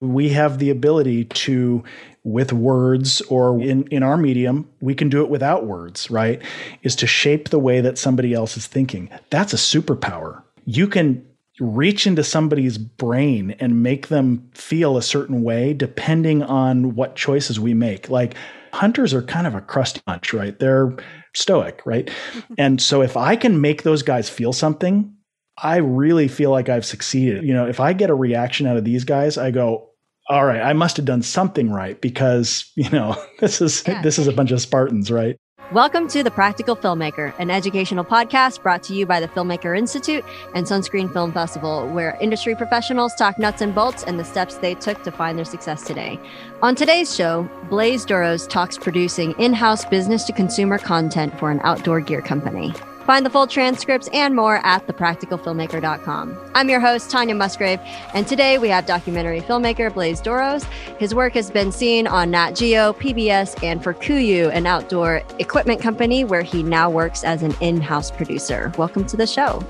[0.00, 1.82] We have the ability to,
[2.22, 6.42] with words or in, in our medium, we can do it without words, right?
[6.82, 9.08] Is to shape the way that somebody else is thinking.
[9.30, 10.42] That's a superpower.
[10.64, 11.24] You can
[11.60, 17.58] reach into somebody's brain and make them feel a certain way depending on what choices
[17.58, 18.10] we make.
[18.10, 18.34] Like
[18.72, 20.58] hunters are kind of a crusty bunch, right?
[20.58, 20.94] They're
[21.34, 22.06] stoic, right?
[22.06, 22.54] Mm-hmm.
[22.58, 25.15] and so if I can make those guys feel something,
[25.58, 27.42] I really feel like I've succeeded.
[27.42, 29.88] You know, if I get a reaction out of these guys, I go,
[30.28, 34.02] all right, I must have done something right because, you know, this is yeah.
[34.02, 35.36] this is a bunch of Spartans, right?
[35.72, 40.24] Welcome to The Practical Filmmaker, an educational podcast brought to you by the Filmmaker Institute
[40.54, 44.74] and Sunscreen Film Festival, where industry professionals talk nuts and bolts and the steps they
[44.74, 46.20] took to find their success today.
[46.62, 51.60] On today's show, Blaise Douros talks producing in house business to consumer content for an
[51.64, 52.72] outdoor gear company.
[53.06, 56.50] Find the full transcripts and more at thepracticalfilmmaker.com.
[56.56, 57.78] I'm your host, Tanya Musgrave,
[58.14, 60.64] and today we have documentary filmmaker Blaise Douros.
[60.98, 65.80] His work has been seen on Nat Geo, PBS, and for KUIU, an outdoor equipment
[65.80, 68.72] company where he now works as an in house producer.
[68.76, 69.60] Welcome to the show.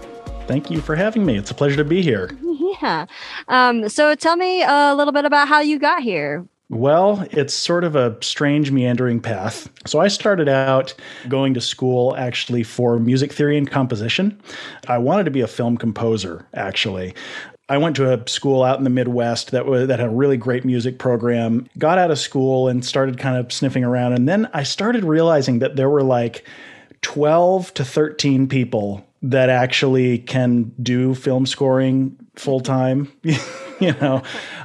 [0.46, 1.36] Thank you for having me.
[1.36, 2.30] It's a pleasure to be here.
[2.82, 3.06] Yeah.
[3.48, 6.46] Um, so tell me a little bit about how you got here.
[6.68, 9.70] Well, it's sort of a strange, meandering path.
[9.86, 10.94] So, I started out
[11.28, 14.40] going to school actually for music theory and composition.
[14.88, 17.14] I wanted to be a film composer, actually.
[17.68, 20.36] I went to a school out in the Midwest that was that had a really
[20.36, 21.68] great music program.
[21.78, 25.60] Got out of school and started kind of sniffing around, and then I started realizing
[25.60, 26.44] that there were like
[27.02, 33.12] 12 to 13 people that actually can do film scoring full time.
[33.80, 34.22] you know,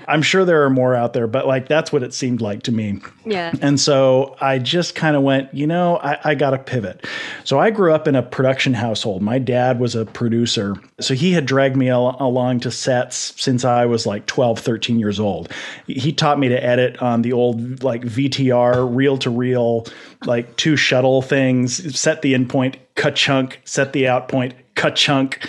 [0.07, 2.71] I'm sure there are more out there, but like that's what it seemed like to
[2.71, 3.01] me.
[3.25, 3.53] Yeah.
[3.61, 7.05] And so I just kind of went, you know, I, I got to pivot.
[7.43, 9.21] So I grew up in a production household.
[9.21, 10.75] My dad was a producer.
[10.99, 14.99] So he had dragged me al- along to sets since I was like 12, 13
[14.99, 15.51] years old.
[15.87, 19.85] He taught me to edit on the old like VTR, reel to reel,
[20.25, 24.95] like two shuttle things, set the in point, cut chunk, set the out point, cut
[24.95, 25.39] chunk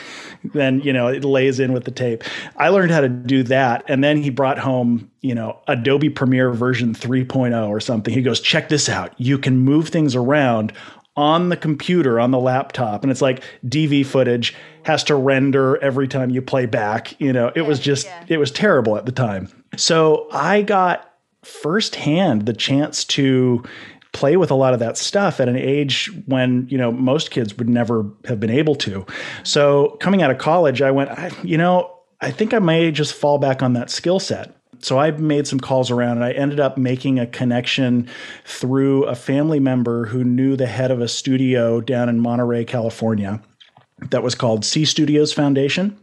[0.45, 2.25] then you know it lays in with the tape.
[2.57, 6.51] I learned how to do that, and then he brought home you know Adobe Premiere
[6.51, 8.13] version 3.0 or something.
[8.13, 9.13] He goes, check this out.
[9.19, 10.73] You can move things around
[11.17, 14.55] on the computer on the laptop, and it's like DV footage
[14.85, 17.21] has to render every time you play back.
[17.21, 18.25] You know, it yeah, was just yeah.
[18.29, 19.49] it was terrible at the time.
[19.77, 21.09] So I got
[21.45, 23.65] firsthand the chance to
[24.13, 27.57] play with a lot of that stuff at an age when you know most kids
[27.57, 29.05] would never have been able to.
[29.43, 33.15] So coming out of college, I went, I, you know, I think I may just
[33.15, 34.57] fall back on that skill set.
[34.81, 38.09] So I made some calls around and I ended up making a connection
[38.45, 43.41] through a family member who knew the head of a studio down in Monterey, California
[44.11, 45.97] that was called Sea Studios Foundation.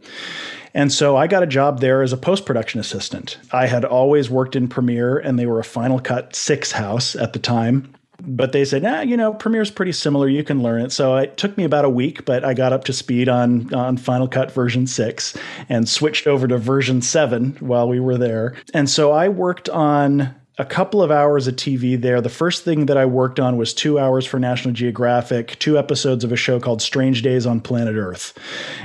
[0.72, 3.38] And so I got a job there as a post production assistant.
[3.52, 7.32] I had always worked in Premiere and they were a Final Cut 6 house at
[7.32, 7.92] the time
[8.22, 10.28] but they said, nah, you know, Premiere's pretty similar.
[10.28, 10.92] You can learn it.
[10.92, 13.96] So it took me about a week, but I got up to speed on on
[13.96, 15.36] Final Cut version six
[15.68, 18.54] and switched over to version seven while we were there.
[18.74, 22.20] And so I worked on a couple of hours of TV there.
[22.20, 26.22] The first thing that I worked on was two hours for National Geographic, two episodes
[26.22, 28.36] of a show called Strange Days on Planet Earth.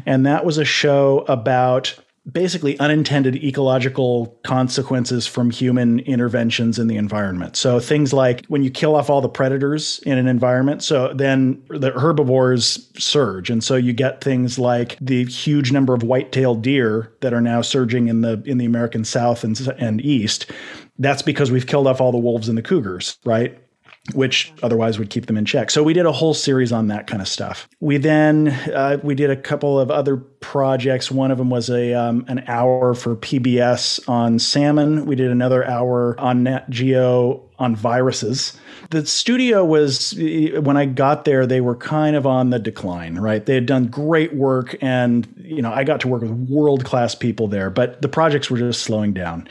[0.05, 1.93] And that was a show about
[2.31, 7.55] basically unintended ecological consequences from human interventions in the environment.
[7.55, 11.61] So things like when you kill off all the predators in an environment, so then
[11.69, 17.13] the herbivores surge and so you get things like the huge number of white-tailed deer
[17.21, 20.51] that are now surging in the in the American South and and East.
[20.97, 23.59] That's because we've killed off all the wolves and the cougars, right?
[24.13, 25.71] Which otherwise would keep them in check.
[25.71, 27.67] So we did a whole series on that kind of stuff.
[27.79, 31.09] We then uh, we did a couple of other projects.
[31.09, 35.05] One of them was a um, an hour for PBS on salmon.
[35.05, 38.55] We did another hour on Nat Geo on viruses.
[38.91, 43.43] The studio was when I got there, they were kind of on the decline, right?
[43.43, 47.15] They had done great work, and you know I got to work with world class
[47.15, 49.47] people there, but the projects were just slowing down.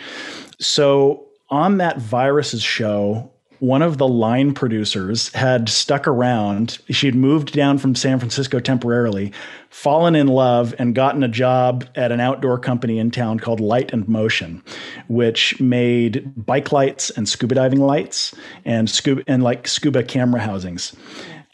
[0.61, 3.31] So on that viruses show
[3.65, 6.79] one of the line producers had stuck around.
[6.91, 9.33] She'd moved down from San Francisco temporarily,
[9.71, 13.91] fallen in love, and gotten a job at an outdoor company in town called Light
[13.91, 14.63] and Motion,
[15.09, 18.35] which made bike lights and scuba diving lights
[18.67, 20.95] and scuba and like scuba camera housings.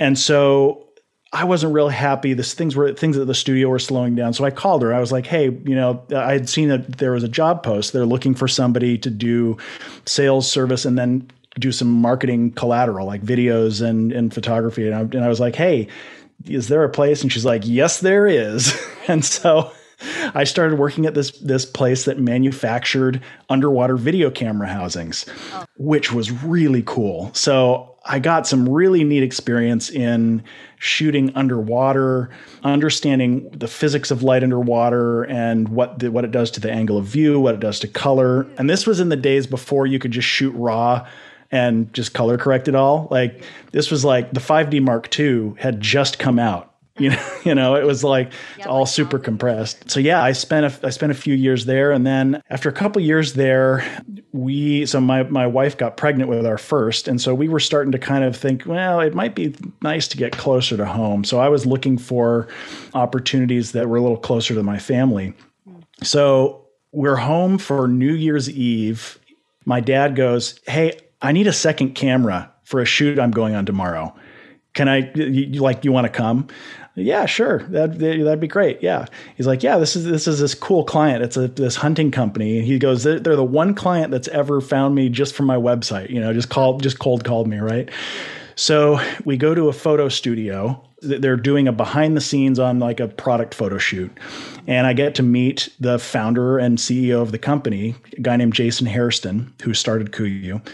[0.01, 0.89] And so
[1.33, 2.35] I wasn't real happy.
[2.35, 4.33] This things were things at the studio were slowing down.
[4.33, 4.93] So I called her.
[4.93, 7.93] I was like, "Hey, you know, I had seen that there was a job post.
[7.93, 9.59] They're looking for somebody to do
[10.07, 11.31] sales service and then
[11.61, 14.87] do some marketing collateral like videos and, and photography.
[14.87, 15.89] And I, and I was like, hey,
[16.47, 17.23] is there a place?
[17.23, 18.75] And she's like, yes, there is.
[19.09, 19.73] and so
[20.35, 25.65] I started working at this this place that manufactured underwater video camera housings, oh.
[25.77, 27.31] which was really cool.
[27.35, 30.43] So I got some really neat experience in
[30.79, 32.31] shooting underwater,
[32.62, 36.97] understanding the physics of light underwater and what the, what it does to the angle
[36.97, 38.47] of view, what it does to color.
[38.57, 41.07] And this was in the days before you could just shoot raw
[41.50, 43.08] and just color correct it all.
[43.11, 43.43] Like
[43.73, 46.70] this was like the 5D Mark II had just come out
[47.00, 49.91] you know, you know, it was like yeah, all super compressed.
[49.91, 52.73] So yeah, I spent a, I spent a few years there, and then after a
[52.73, 53.82] couple years there,
[54.32, 57.91] we so my my wife got pregnant with our first, and so we were starting
[57.93, 61.25] to kind of think, well, it might be nice to get closer to home.
[61.25, 62.49] So I was looking for
[62.93, 65.32] opportunities that were a little closer to my family.
[66.02, 69.19] So we're home for New Year's Eve.
[69.64, 73.67] My dad goes, "Hey, I need a second camera for a shoot I'm going on
[73.67, 74.14] tomorrow."
[74.72, 76.49] can I you, like you want to come?
[76.96, 78.82] yeah, sure, that that'd be great.
[78.82, 79.06] Yeah,
[79.37, 81.22] he's like, yeah, this is this is this cool client.
[81.22, 82.62] It's a this hunting company.
[82.62, 86.11] He goes, they're the one client that's ever found me just from my website.
[86.11, 87.88] You know, just called, just cold called me, right?
[88.56, 90.82] So we go to a photo studio.
[91.02, 94.11] They're doing a behind the scenes on like a product photo shoot.
[94.67, 98.52] And I get to meet the founder and CEO of the company, a guy named
[98.52, 100.64] Jason Hairston, who started KUIU.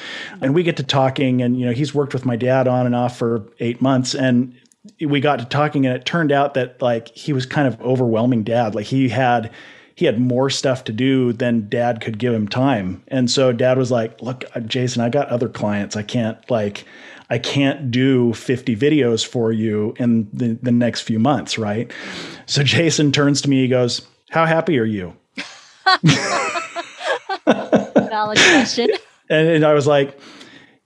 [0.40, 2.94] And we get to talking and you know, he's worked with my dad on and
[2.94, 4.54] off for 8 months and
[5.00, 8.42] we got to talking and it turned out that like he was kind of overwhelming
[8.42, 9.50] dad like he had
[9.94, 13.78] he had more stuff to do than dad could give him time and so dad
[13.78, 16.84] was like look jason i got other clients i can't like
[17.30, 21.92] i can't do 50 videos for you in the, the next few months right
[22.46, 25.14] so jason turns to me he goes how happy are you
[27.46, 28.90] valid question
[29.30, 30.18] and, and i was like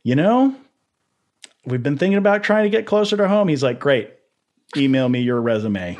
[0.03, 0.55] you know
[1.67, 3.49] we've been thinking about trying to get closer to home.
[3.49, 4.11] He's like, great,
[4.77, 5.99] email me your resume.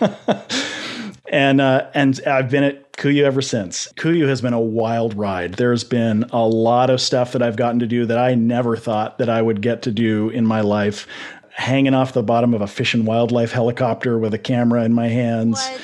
[1.30, 3.92] and uh, and I've been at KUIU ever since.
[3.94, 5.54] KUIU has been a wild ride.
[5.54, 9.18] There's been a lot of stuff that I've gotten to do that I never thought
[9.18, 11.06] that I would get to do in my life.
[11.50, 15.08] Hanging off the bottom of a fish and wildlife helicopter with a camera in my
[15.08, 15.58] hands.
[15.58, 15.80] What?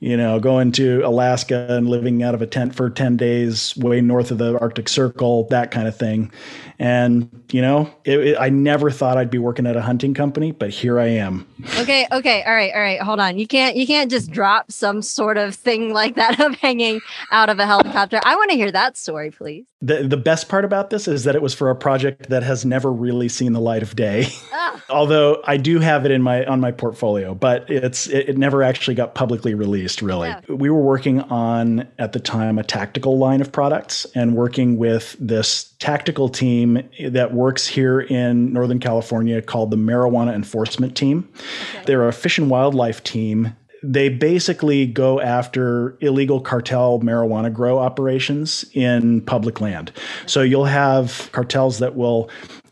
[0.00, 4.00] You know, going to Alaska and living out of a tent for 10 days way
[4.00, 6.30] north of the Arctic Circle, that kind of thing.
[6.78, 10.52] And, you know, it, it, I never thought I'd be working at a hunting company,
[10.52, 11.46] but here I am.
[11.78, 12.06] Okay.
[12.12, 12.42] Okay.
[12.42, 12.72] All right.
[12.74, 13.00] All right.
[13.00, 13.38] Hold on.
[13.38, 17.00] You can't, you can't just drop some sort of thing like that of hanging
[17.32, 18.20] out of a helicopter.
[18.22, 19.66] I want to hear that story, please.
[19.86, 22.64] The, the best part about this is that it was for a project that has
[22.64, 24.26] never really seen the light of day.
[24.58, 24.82] Ah.
[24.88, 28.62] Although I do have it in my, on my portfolio, but it's, it, it never
[28.62, 30.28] actually got publicly released really.
[30.28, 30.40] Yeah.
[30.48, 35.14] We were working on at the time a tactical line of products and working with
[35.20, 41.28] this tactical team that works here in Northern California called the Marijuana Enforcement Team.
[41.70, 41.84] Okay.
[41.84, 43.54] They're a fish and wildlife team.
[43.92, 49.92] They basically go after illegal cartel marijuana grow operations in public land.
[50.26, 52.28] So you'll have cartels that will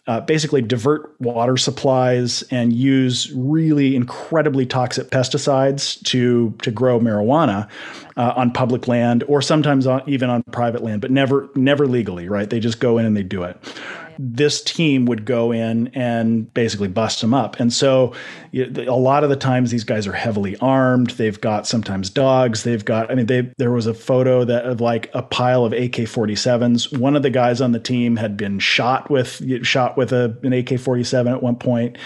[0.07, 7.69] uh, basically divert water supplies and use really incredibly toxic pesticides to to grow marijuana
[8.17, 12.29] uh, on public land or sometimes on, even on private land, but never never legally.
[12.29, 12.51] Right?
[12.51, 13.57] They just go in and they do it
[14.19, 17.59] this team would go in and basically bust them up.
[17.59, 18.13] And so
[18.55, 21.11] a lot of the times these guys are heavily armed.
[21.11, 22.63] They've got sometimes dogs.
[22.63, 25.73] They've got, I mean, they, there was a photo that of like a pile of
[25.73, 26.99] AK-47s.
[26.99, 30.53] One of the guys on the team had been shot with, shot with a, an
[30.53, 31.99] AK-47 at one point.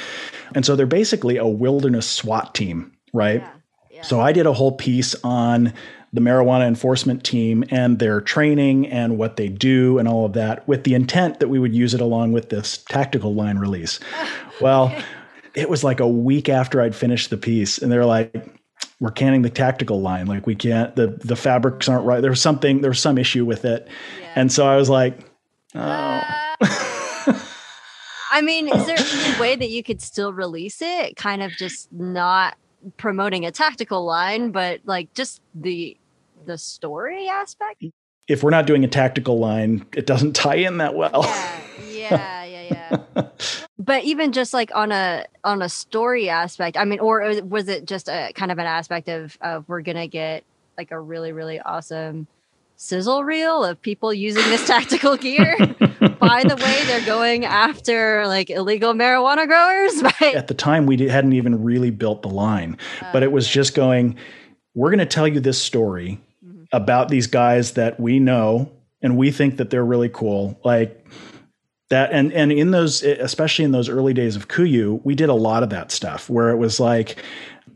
[0.55, 3.41] And so they're basically a wilderness SWAT team, right?
[3.41, 3.51] Yeah.
[3.99, 4.05] Yeah.
[4.05, 5.73] So I did a whole piece on
[6.13, 10.67] the marijuana enforcement team and their training and what they do and all of that
[10.69, 14.01] with the intent that we would use it along with this tactical line release.
[14.61, 14.93] Well,
[15.55, 18.35] it was like a week after I'd finished the piece and they're like,
[18.99, 20.27] we're canning the tactical line.
[20.27, 22.21] Like we can't, the, the fabrics aren't right.
[22.21, 23.87] There was something, there was some issue with it.
[24.21, 24.33] Yeah.
[24.35, 25.21] And so I was like,
[25.77, 25.81] oh.
[25.81, 26.55] Uh,
[28.33, 31.15] I mean, is there any way that you could still release it?
[31.15, 32.57] Kind of just not
[32.97, 35.97] promoting a tactical line, but like just the
[36.45, 37.85] the story aspect.
[38.29, 41.23] If we're not doing a tactical line, it doesn't tie in that well.
[41.91, 43.29] Yeah, yeah, yeah, yeah.
[43.79, 47.69] but even just like on a on a story aspect, I mean, or uh, was
[47.69, 50.45] it just a kind of an aspect of of we're gonna get
[50.77, 52.27] like a really really awesome
[52.79, 55.57] sizzle reel of people using this tactical gear.
[56.19, 60.03] By the way, they're going after like illegal marijuana growers.
[60.21, 60.35] Right?
[60.35, 63.75] At the time, we hadn't even really built the line, uh, but it was just
[63.75, 64.17] going.
[64.75, 66.65] We're going to tell you this story mm-hmm.
[66.73, 68.71] about these guys that we know
[69.03, 70.59] and we think that they're really cool.
[70.65, 71.05] Like
[71.91, 75.35] that and and in those especially in those early days of KUIU, we did a
[75.35, 77.23] lot of that stuff where it was like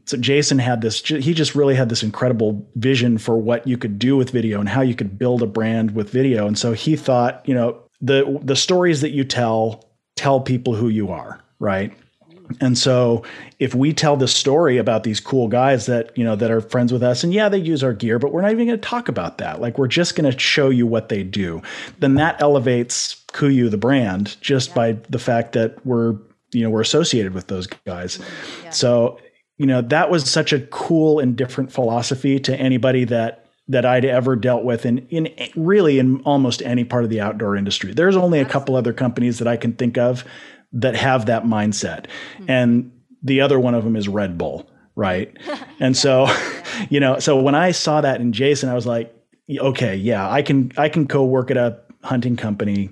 [0.06, 3.98] So Jason had this, he just really had this incredible vision for what you could
[3.98, 6.46] do with video and how you could build a brand with video.
[6.46, 10.88] And so he thought, you know, the the stories that you tell tell people who
[10.88, 11.92] you are, right?
[12.60, 13.24] And so
[13.58, 16.92] if we tell this story about these cool guys that, you know, that are friends
[16.92, 19.08] with us and yeah, they use our gear, but we're not even going to talk
[19.08, 19.60] about that.
[19.60, 21.62] Like we're just going to show you what they do.
[22.00, 24.74] Then that elevates KUIU the brand just yeah.
[24.74, 26.16] by the fact that we're,
[26.52, 28.18] you know, we're associated with those guys.
[28.62, 28.70] Yeah.
[28.70, 29.18] So,
[29.62, 34.04] you know, that was such a cool and different philosophy to anybody that that I'd
[34.04, 37.94] ever dealt with in in really in almost any part of the outdoor industry.
[37.94, 40.24] There's only a couple other companies that I can think of
[40.72, 42.06] that have that mindset.
[42.38, 42.50] Mm-hmm.
[42.50, 42.92] And
[43.22, 45.36] the other one of them is Red Bull, right?
[45.78, 46.26] And so,
[46.90, 49.14] you know, so when I saw that in Jason, I was like,
[49.48, 52.90] okay, yeah, I can I can co-work at a hunting company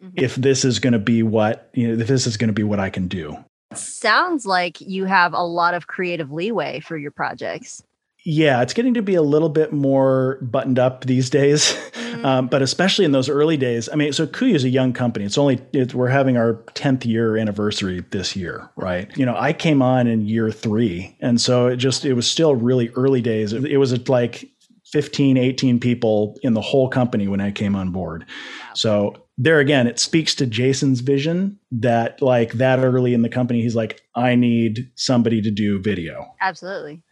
[0.00, 0.10] mm-hmm.
[0.14, 2.62] if this is going to be what, you know, if this is going to be
[2.62, 3.44] what I can do.
[3.78, 7.82] Sounds like you have a lot of creative leeway for your projects.
[8.24, 12.24] Yeah, it's getting to be a little bit more buttoned up these days, mm-hmm.
[12.24, 13.88] um, but especially in those early days.
[13.92, 15.24] I mean, so KUIU is a young company.
[15.24, 19.10] It's only it, we're having our tenth year anniversary this year, right?
[19.16, 22.54] You know, I came on in year three, and so it just it was still
[22.54, 23.52] really early days.
[23.52, 24.48] It, it was like
[24.92, 28.26] 15, 18 people in the whole company when I came on board.
[28.74, 33.62] So there again, it speaks to Jason's vision that like that early in the company,
[33.62, 36.34] he's like, I need somebody to do video.
[36.40, 37.02] Absolutely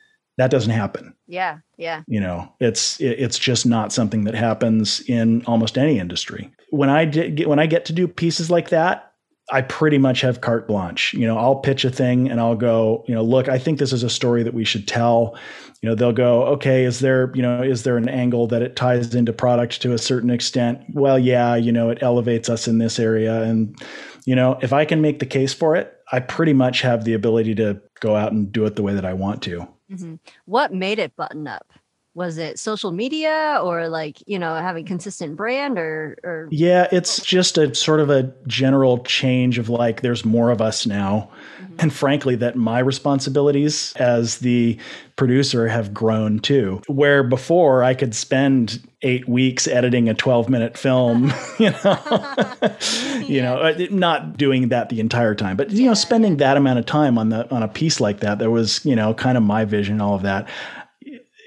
[0.40, 1.14] that doesn't happen.
[1.26, 2.02] Yeah, yeah.
[2.06, 6.50] You know, it's it's just not something that happens in almost any industry.
[6.70, 9.09] When I get when I get to do pieces like that,
[9.52, 11.12] I pretty much have carte blanche.
[11.14, 13.92] You know, I'll pitch a thing and I'll go, you know, look, I think this
[13.92, 15.36] is a story that we should tell.
[15.82, 18.76] You know, they'll go, okay, is there, you know, is there an angle that it
[18.76, 20.80] ties into product to a certain extent?
[20.92, 23.42] Well, yeah, you know, it elevates us in this area.
[23.42, 23.76] And,
[24.24, 27.14] you know, if I can make the case for it, I pretty much have the
[27.14, 29.66] ability to go out and do it the way that I want to.
[29.90, 30.14] Mm-hmm.
[30.44, 31.72] What made it button up?
[32.20, 37.24] Was it social media or like, you know, having consistent brand or, or Yeah, it's
[37.24, 41.30] just a sort of a general change of like there's more of us now.
[41.62, 41.76] Mm-hmm.
[41.78, 44.76] And frankly, that my responsibilities as the
[45.16, 46.82] producer have grown too.
[46.88, 52.76] Where before I could spend eight weeks editing a 12 minute film, you know,
[53.26, 56.80] you know, uh, not doing that the entire time, but you know, spending that amount
[56.80, 59.42] of time on the on a piece like that, that was, you know, kind of
[59.42, 60.46] my vision, all of that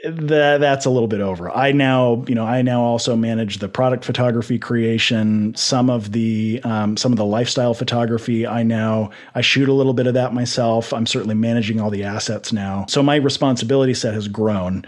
[0.04, 1.50] that that's a little bit over.
[1.50, 6.60] I now, you know, I now also manage the product photography creation, some of the
[6.64, 8.46] um, some of the lifestyle photography.
[8.46, 10.92] I now I shoot a little bit of that myself.
[10.92, 14.86] I'm certainly managing all the assets now, so my responsibility set has grown.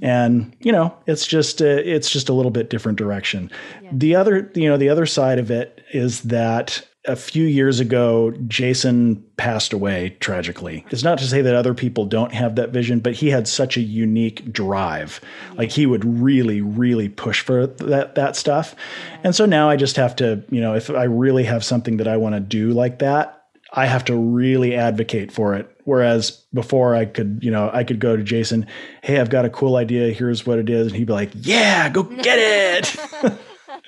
[0.00, 3.50] And you know, it's just a, it's just a little bit different direction.
[3.82, 3.90] Yeah.
[3.92, 8.32] The other, you know, the other side of it is that a few years ago,
[8.48, 10.86] Jason passed away tragically.
[10.90, 13.76] It's not to say that other people don't have that vision, but he had such
[13.76, 15.20] a unique drive.
[15.56, 18.74] Like he would really, really push for that that stuff.
[19.22, 22.08] And so now I just have to, you know, if I really have something that
[22.08, 25.70] I want to do like that, I have to really advocate for it.
[25.84, 28.66] Whereas before I could, you know, I could go to Jason,
[29.02, 30.12] hey, I've got a cool idea.
[30.12, 30.86] Here's what it is.
[30.86, 33.38] And he'd be like, yeah, go get it.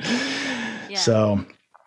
[0.91, 0.99] yeah.
[0.99, 1.47] So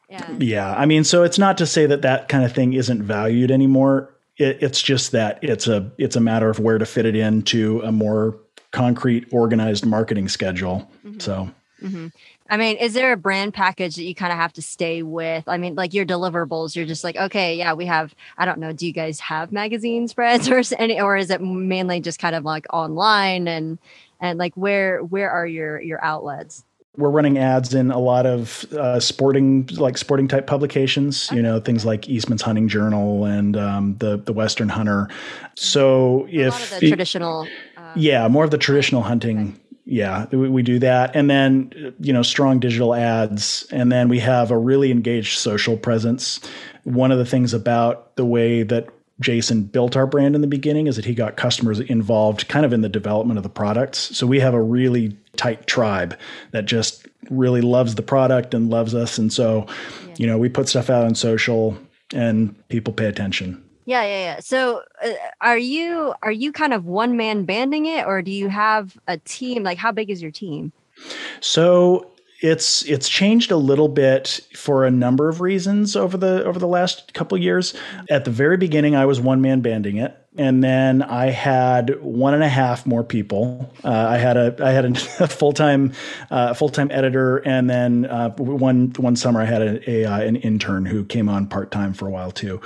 [0.09, 0.35] yeah.
[0.39, 0.73] yeah.
[0.75, 4.13] I mean, so it's not to say that that kind of thing isn't valued anymore.
[4.37, 7.81] It, it's just that it's a it's a matter of where to fit it into
[7.81, 8.37] a more
[8.71, 10.89] concrete, organized marketing schedule.
[11.05, 11.19] Mm-hmm.
[11.19, 11.51] So.
[11.81, 12.07] Mm-hmm.
[12.49, 15.47] I mean, is there a brand package that you kind of have to stay with?
[15.47, 18.13] I mean, like your deliverables, you're just like, okay, yeah, we have.
[18.37, 18.73] I don't know.
[18.73, 22.43] Do you guys have magazine spreads or any, or is it mainly just kind of
[22.43, 23.77] like online and
[24.19, 26.65] and like where where are your your outlets?
[26.97, 31.59] We're running ads in a lot of uh, sporting like sporting type publications you know
[31.59, 35.07] things like eastman's hunting journal and um, the the western hunter.
[35.55, 39.59] So a if the traditional uh, yeah more of the traditional hunting.
[39.85, 41.15] yeah we, we, do that.
[41.15, 43.65] And then you know strong digital ads.
[43.71, 46.39] And then we have a really engaged social presence.
[46.83, 50.87] One of the things about the way that Jason built our brand in the beginning
[50.87, 54.15] is that he got customers involved kind of in the development of the products.
[54.17, 56.19] So we have a really tight tribe
[56.51, 59.17] that just really loves the product and loves us.
[59.17, 59.65] And so,
[60.05, 60.15] yeah.
[60.17, 61.77] you know, we put stuff out on social
[62.13, 63.63] and people pay attention.
[63.85, 64.39] Yeah, yeah, yeah.
[64.41, 68.47] So, uh, are you are you kind of one man banding it, or do you
[68.49, 69.63] have a team?
[69.63, 70.71] Like, how big is your team?
[71.39, 76.59] So it's it's changed a little bit for a number of reasons over the over
[76.59, 77.73] the last couple years.
[78.11, 82.33] At the very beginning, I was one man banding it, and then I had one
[82.33, 83.69] and a half more people.
[83.83, 84.95] Uh, I had a I had a
[85.27, 85.91] full time
[86.31, 90.21] uh, full time editor, and then uh, one one summer I had a, a uh,
[90.21, 92.61] an intern who came on part time for a while too,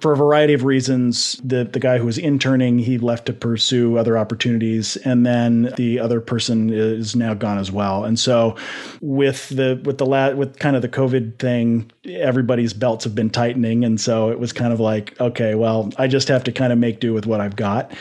[0.00, 1.38] for a variety of reasons.
[1.44, 6.00] The the guy who was interning he left to pursue other opportunities, and then the
[6.00, 8.04] other person is now gone as well.
[8.04, 8.56] And so
[9.02, 13.28] with the with the la- with kind of the COVID thing, everybody's belts have been
[13.28, 16.72] tightening, and so it was kind of like okay, well, I just have to kind
[16.72, 17.92] of make do with what I've got.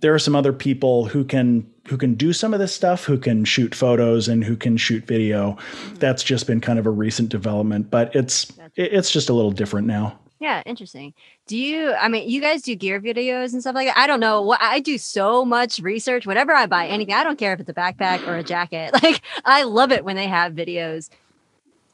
[0.00, 3.16] There are some other people who can who can do some of this stuff, who
[3.16, 5.52] can shoot photos and who can shoot video.
[5.52, 5.94] Mm-hmm.
[5.94, 9.86] That's just been kind of a recent development, but it's it's just a little different
[9.86, 10.18] now.
[10.40, 11.12] Yeah, interesting.
[11.48, 13.98] Do you, I mean, you guys do gear videos and stuff like that?
[13.98, 14.40] I don't know.
[14.40, 16.26] What I do so much research.
[16.26, 18.92] Whenever I buy anything, I don't care if it's a backpack or a jacket.
[19.02, 21.10] Like, I love it when they have videos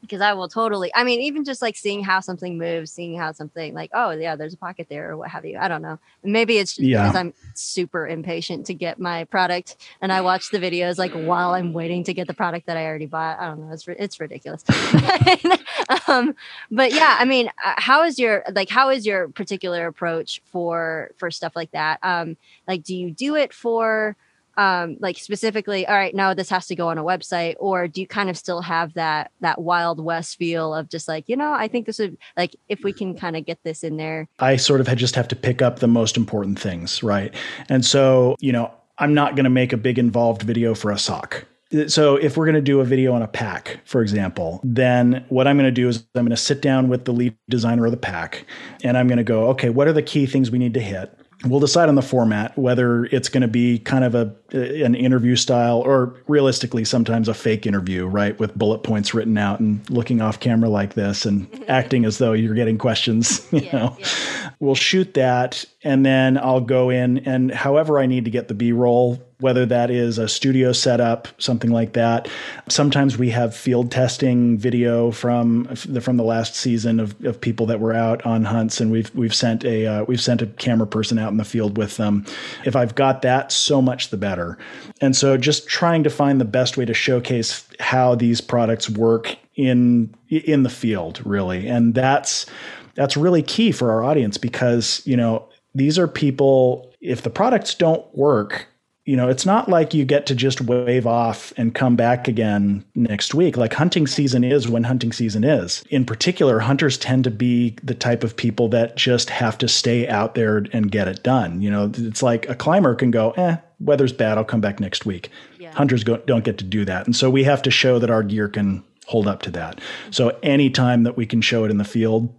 [0.00, 0.90] because I will totally.
[0.94, 4.36] I mean, even just like seeing how something moves, seeing how something like, oh yeah,
[4.36, 5.58] there's a pocket there or what have you.
[5.58, 5.98] I don't know.
[6.22, 7.02] Maybe it's just yeah.
[7.02, 11.54] because I'm super impatient to get my product, and I watch the videos like while
[11.54, 13.38] I'm waiting to get the product that I already bought.
[13.38, 13.72] I don't know.
[13.72, 14.64] It's it's ridiculous.
[16.08, 16.34] um,
[16.70, 21.10] but yeah, I mean, uh, how is your like how is your particular approach for
[21.16, 21.98] for stuff like that?
[22.02, 22.36] Um,
[22.68, 24.16] like, do you do it for
[24.56, 28.00] um, like specifically, all right, no, this has to go on a website, or do
[28.00, 31.52] you kind of still have that that wild west feel of just like, you know,
[31.52, 34.28] I think this would like if we can kind of get this in there.
[34.38, 37.34] I sort of had just have to pick up the most important things, right?
[37.68, 40.98] And so, you know, I'm not going to make a big involved video for a
[40.98, 41.44] sock.
[41.88, 45.48] So if we're going to do a video on a pack, for example, then what
[45.48, 47.90] I'm going to do is I'm going to sit down with the lead designer of
[47.90, 48.46] the pack
[48.84, 51.15] and I'm going to go, okay, what are the key things we need to hit?
[51.46, 55.36] We'll decide on the format whether it's going to be kind of a an interview
[55.36, 60.20] style or realistically sometimes a fake interview right with bullet points written out and looking
[60.20, 61.64] off camera like this and mm-hmm.
[61.68, 64.50] acting as though you're getting questions you yeah, know yeah.
[64.60, 68.54] we'll shoot that and then I'll go in and however I need to get the
[68.54, 72.26] B-roll whether that is a studio setup, something like that.
[72.68, 77.66] Sometimes we have field testing video from the from the last season of, of people
[77.66, 80.86] that were out on hunts, and we've we've sent a uh, we've sent a camera
[80.86, 82.24] person out in the field with them.
[82.64, 84.56] If I've got that, so much the better.
[85.02, 89.36] And so, just trying to find the best way to showcase how these products work
[89.54, 92.46] in in the field, really, and that's
[92.94, 97.74] that's really key for our audience because you know these are people if the products
[97.74, 98.66] don't work
[99.06, 102.84] you know, it's not like you get to just wave off and come back again
[102.96, 103.56] next week.
[103.56, 105.84] Like hunting season is when hunting season is.
[105.90, 110.08] In particular, hunters tend to be the type of people that just have to stay
[110.08, 111.62] out there and get it done.
[111.62, 115.06] You know, it's like a climber can go, eh, weather's bad, I'll come back next
[115.06, 115.30] week.
[115.60, 115.70] Yeah.
[115.70, 117.06] Hunters go, don't get to do that.
[117.06, 119.80] And so we have to show that our gear can hold up to that.
[120.10, 122.34] So anytime that we can show it in the field,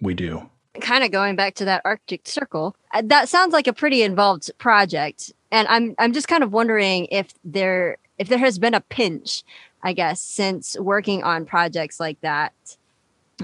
[0.00, 0.48] we do.
[0.80, 4.50] Kind of going back to that Arctic Circle, uh, that sounds like a pretty involved
[4.58, 8.80] project and I'm I'm just kind of wondering if there if there has been a
[8.80, 9.44] pinch,
[9.82, 12.52] I guess, since working on projects like that.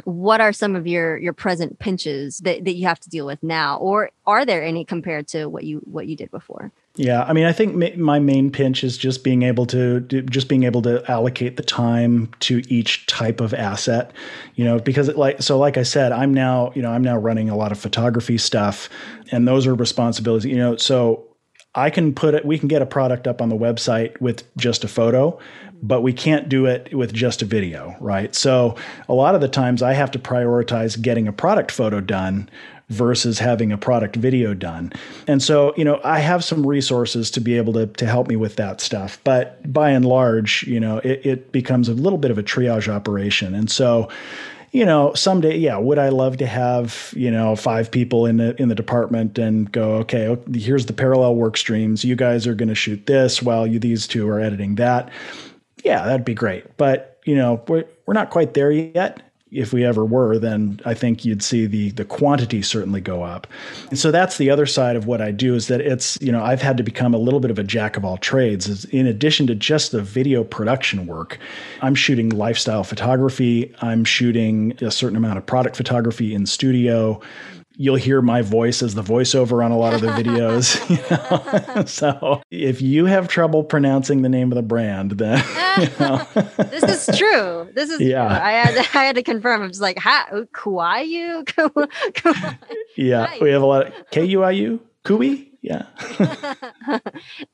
[0.04, 3.42] What are some of your your present pinches that, that you have to deal with
[3.42, 6.72] now, or are there any compared to what you what you did before?
[6.98, 10.64] Yeah, I mean, I think my main pinch is just being able to just being
[10.64, 14.10] able to allocate the time to each type of asset,
[14.56, 17.50] you know, because like so like I said, I'm now, you know, I'm now running
[17.50, 18.88] a lot of photography stuff
[19.30, 21.24] and those are responsibilities, you know, so
[21.72, 24.82] I can put it, we can get a product up on the website with just
[24.82, 25.38] a photo,
[25.80, 28.34] but we can't do it with just a video, right?
[28.34, 28.74] So
[29.08, 32.50] a lot of the times I have to prioritize getting a product photo done
[32.88, 34.92] versus having a product video done.
[35.26, 38.36] And so, you know, I have some resources to be able to, to help me
[38.36, 39.20] with that stuff.
[39.24, 42.88] But by and large, you know, it, it becomes a little bit of a triage
[42.88, 43.54] operation.
[43.54, 44.08] And so,
[44.72, 48.60] you know, someday, yeah, would I love to have, you know, five people in the
[48.60, 52.04] in the department and go, okay, oh, here's the parallel work streams.
[52.04, 55.10] You guys are going to shoot this while you these two are editing that.
[55.84, 56.76] Yeah, that'd be great.
[56.76, 60.94] But, you know, we're we're not quite there yet if we ever were, then I
[60.94, 63.46] think you'd see the the quantity certainly go up.
[63.90, 66.42] And so that's the other side of what I do is that it's, you know,
[66.42, 68.84] I've had to become a little bit of a jack of all trades.
[68.86, 71.38] In addition to just the video production work,
[71.80, 77.20] I'm shooting lifestyle photography, I'm shooting a certain amount of product photography in studio
[77.78, 80.76] you'll hear my voice as the voiceover on a lot of the videos.
[80.88, 80.96] You
[81.76, 81.84] know?
[81.86, 85.38] so if you have trouble pronouncing the name of the brand, then
[85.78, 86.26] you know.
[86.56, 87.68] this is true.
[87.74, 88.26] This is yeah.
[88.26, 88.36] True.
[88.36, 89.62] I had I had to confirm.
[89.62, 91.44] I'm just like, ha, Kuiu?
[92.96, 95.52] yeah, we have a lot of K U I U, Kui.
[95.62, 95.86] Yeah.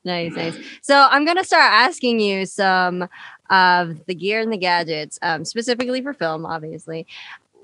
[0.05, 0.57] nice, nice.
[0.81, 3.07] So I'm gonna start asking you some
[3.49, 7.05] of the gear and the gadgets, um, specifically for film, obviously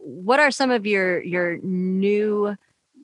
[0.04, 2.56] what are some of your your new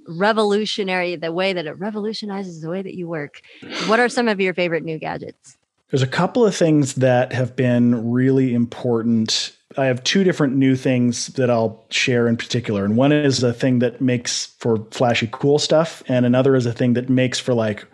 [0.07, 3.41] revolutionary the way that it revolutionizes the way that you work.
[3.87, 5.57] What are some of your favorite new gadgets?
[5.91, 9.55] There's a couple of things that have been really important.
[9.77, 12.83] I have two different new things that I'll share in particular.
[12.83, 16.73] And one is a thing that makes for flashy, cool stuff, and another is a
[16.73, 17.85] thing that makes for like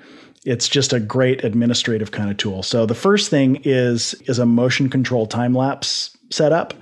[0.46, 2.64] it's just a great administrative kind of tool.
[2.64, 6.74] So the first thing is is a motion control time lapse setup.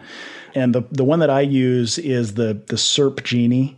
[0.56, 3.78] And the the one that I use is the the Syrp Genie.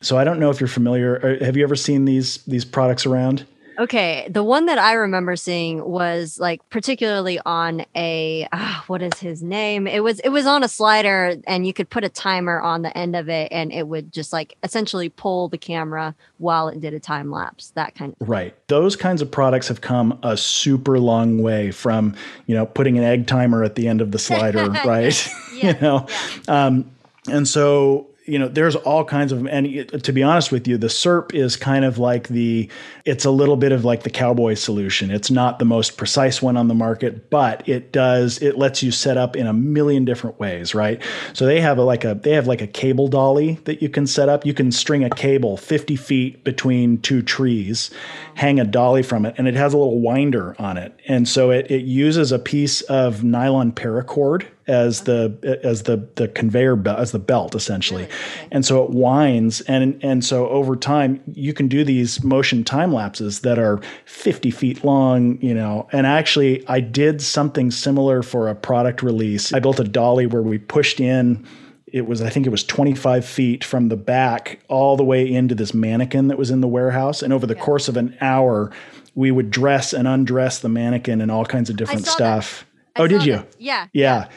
[0.00, 1.38] So I don't know if you're familiar.
[1.40, 3.46] Uh, have you ever seen these these products around?
[3.78, 9.14] Okay, the one that I remember seeing was like particularly on a uh, what is
[9.18, 9.86] his name?
[9.86, 12.96] It was it was on a slider and you could put a timer on the
[12.96, 16.94] end of it and it would just like essentially pull the camera while it did
[16.94, 17.70] a time lapse.
[17.70, 18.54] That kind of Right.
[18.68, 22.14] Those kinds of products have come a super long way from,
[22.46, 25.28] you know, putting an egg timer at the end of the slider, right?
[25.54, 26.06] Yeah, you know.
[26.48, 26.66] Yeah.
[26.66, 26.90] Um
[27.28, 29.66] and so you know, there's all kinds of, and
[30.02, 32.70] to be honest with you, the Syrp is kind of like the,
[33.04, 35.10] it's a little bit of like the cowboy solution.
[35.10, 38.90] It's not the most precise one on the market, but it does, it lets you
[38.90, 41.02] set up in a million different ways, right?
[41.34, 44.06] So they have a, like a, they have like a cable dolly that you can
[44.06, 44.46] set up.
[44.46, 47.90] You can string a cable 50 feet between two trees,
[48.34, 50.98] hang a dolly from it, and it has a little winder on it.
[51.06, 56.28] And so it, it uses a piece of nylon paracord as the as the the
[56.28, 58.08] conveyor belt as the belt essentially.
[58.50, 62.92] And so it winds and and so over time you can do these motion time
[62.92, 65.88] lapses that are 50 feet long you know.
[65.92, 69.52] And actually i did something similar for a product release.
[69.52, 71.46] I built a dolly where we pushed in
[71.86, 75.54] it was i think it was 25 feet from the back all the way into
[75.54, 77.22] this mannequin that was in the warehouse.
[77.22, 77.62] And over the yeah.
[77.62, 78.72] course of an hour
[79.14, 83.06] we would dress and undress the mannequin and all kinds of different stuff that oh,
[83.06, 83.44] did you?
[83.58, 83.88] Yeah.
[83.92, 84.28] Yeah.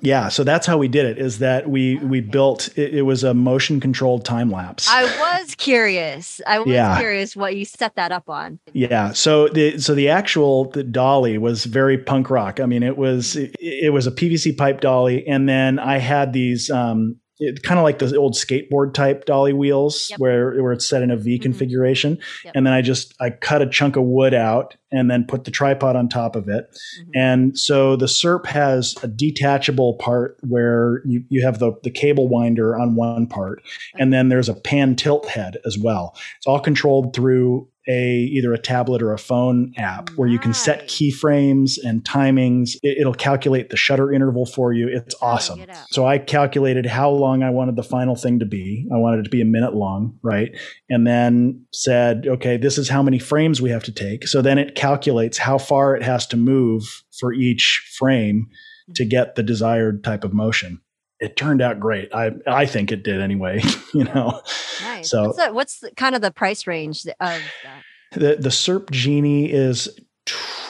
[0.00, 1.18] Yeah, so that's how we did it.
[1.18, 4.88] Is that we we built it, it was a motion controlled time lapse.
[4.88, 6.40] I was curious.
[6.46, 6.98] I was yeah.
[6.98, 8.58] curious what you set that up on.
[8.72, 12.60] Yeah, so the so the actual the dolly was very punk rock.
[12.60, 16.32] I mean, it was it, it was a PVC pipe dolly, and then I had
[16.32, 17.16] these um,
[17.62, 20.20] kind of like the old skateboard type dolly wheels yep.
[20.20, 21.42] where where it's set in a V mm-hmm.
[21.42, 22.52] configuration yep.
[22.54, 25.50] and then I just I cut a chunk of wood out and then put the
[25.50, 27.10] tripod on top of it mm-hmm.
[27.14, 32.28] and so the Syrp has a detachable part where you, you have the, the cable
[32.28, 34.02] winder on one part okay.
[34.02, 38.52] and then there's a pan tilt head as well it's all controlled through a either
[38.52, 42.76] a tablet or a phone app where you can set keyframes and timings.
[42.82, 44.88] It, will calculate the shutter interval for you.
[44.88, 45.64] It's awesome.
[45.90, 48.88] So I calculated how long I wanted the final thing to be.
[48.92, 50.56] I wanted it to be a minute long, right?
[50.88, 54.26] And then said, okay, this is how many frames we have to take.
[54.26, 58.48] So then it calculates how far it has to move for each frame
[58.94, 59.08] to mm-hmm.
[59.08, 60.80] get the desired type of motion
[61.20, 62.12] it turned out great.
[62.14, 63.60] I I think it did anyway.
[63.94, 64.40] you oh, know.
[64.82, 65.10] Nice.
[65.10, 67.82] So what's, the, what's the, kind of the price range of that?
[68.12, 69.88] The the Syrp Genie is.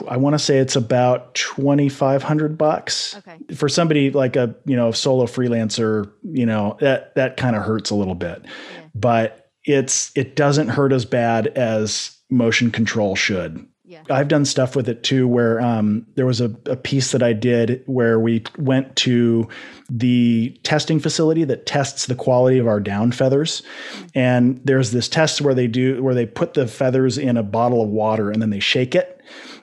[0.09, 3.17] I want to say it's about twenty five hundred bucks.
[3.17, 3.39] Okay.
[3.55, 7.91] For somebody like a you know solo freelancer, you know that that kind of hurts
[7.91, 8.87] a little bit, yeah.
[8.95, 13.65] but it's it doesn't hurt as bad as motion control should.
[13.87, 14.03] Yeah.
[14.09, 17.35] I've done stuff with it too, where um, there was a, a, piece that I
[17.35, 19.47] did where we went to
[19.91, 23.63] the testing facility that tests the quality of our down feathers,
[24.15, 27.83] and there's this test where they do where they put the feathers in a bottle
[27.83, 29.21] of water and then they shake it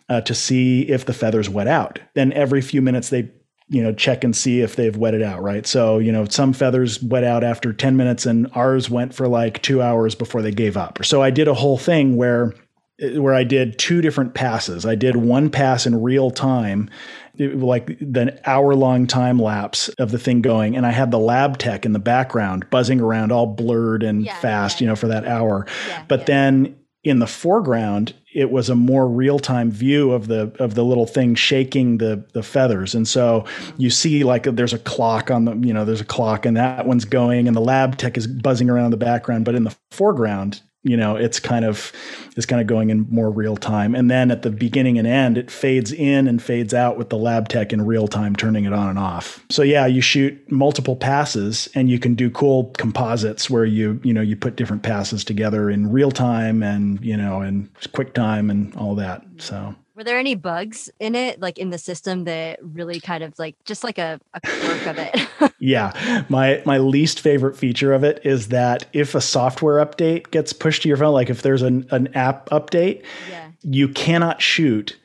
[0.07, 1.97] uh, to see if the feathers wet out.
[2.13, 3.31] Then every few minutes they
[3.69, 7.01] you know check and see if they've wetted out right so you know some feathers
[7.01, 10.75] wet out after 10 minutes and ours went for like two hours before they gave
[10.75, 12.53] up so i did a whole thing where
[13.02, 14.86] where I did two different passes.
[14.86, 16.90] I did one pass in real time,
[17.38, 21.58] like the hour long time lapse of the thing going, and I had the lab
[21.58, 24.86] tech in the background buzzing around, all blurred and yeah, fast, yeah.
[24.86, 25.66] you know, for that hour.
[25.88, 30.56] Yeah, but then in the foreground, it was a more real time view of the
[30.60, 33.82] of the little thing shaking the the feathers, and so mm-hmm.
[33.82, 36.86] you see like there's a clock on the you know there's a clock and that
[36.86, 39.76] one's going, and the lab tech is buzzing around in the background, but in the
[39.90, 41.91] foreground you know it's kind of
[42.36, 43.94] it's kind of going in more real time.
[43.96, 47.17] And then at the beginning and end it fades in and fades out with the
[47.17, 49.44] lab tech in real time turning it on and off.
[49.50, 54.13] So yeah you shoot multiple passes and you can do cool composites where you you
[54.13, 58.50] know you put different passes together in real time and you know in quick time
[58.50, 59.24] and all that.
[59.38, 63.38] So were there any bugs in it, like in the system that really kind of
[63.38, 65.54] like just like a, a quirk of it?
[65.60, 66.25] yeah.
[66.30, 70.84] My my least favorite feature of it is that if a software update gets pushed
[70.84, 73.51] to your phone, like if there's an, an app update, yeah.
[73.62, 74.97] you cannot shoot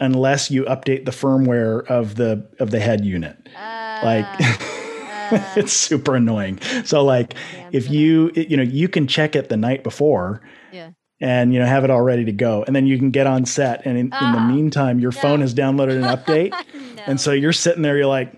[0.00, 3.36] unless you update the firmware of the of the head unit.
[3.56, 4.26] Uh, like
[5.56, 6.60] it's super annoying.
[6.84, 10.90] So like Damn if you you know you can check it the night before Yeah.
[11.20, 13.44] And you know have it all ready to go and then you can get on
[13.44, 16.50] set and in, in the Ah, meantime your phone has downloaded an update
[16.96, 17.02] no.
[17.06, 18.32] and so you're sitting there you're like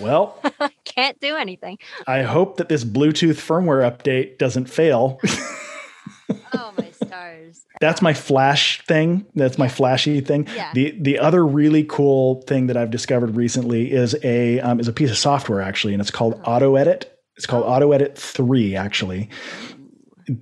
[0.00, 0.40] well
[0.84, 1.78] can't do anything.
[2.06, 5.20] I hope that this Bluetooth firmware update doesn't fail.
[6.52, 7.64] Oh my stars.
[7.80, 9.26] That's my flash thing.
[9.34, 10.46] That's my flashy thing.
[10.54, 10.70] Yeah.
[10.74, 14.92] The the other really cool thing that I've discovered recently is a um, is a
[14.92, 17.18] piece of software actually, and it's called Auto Edit.
[17.36, 19.28] It's called Auto Edit Three actually.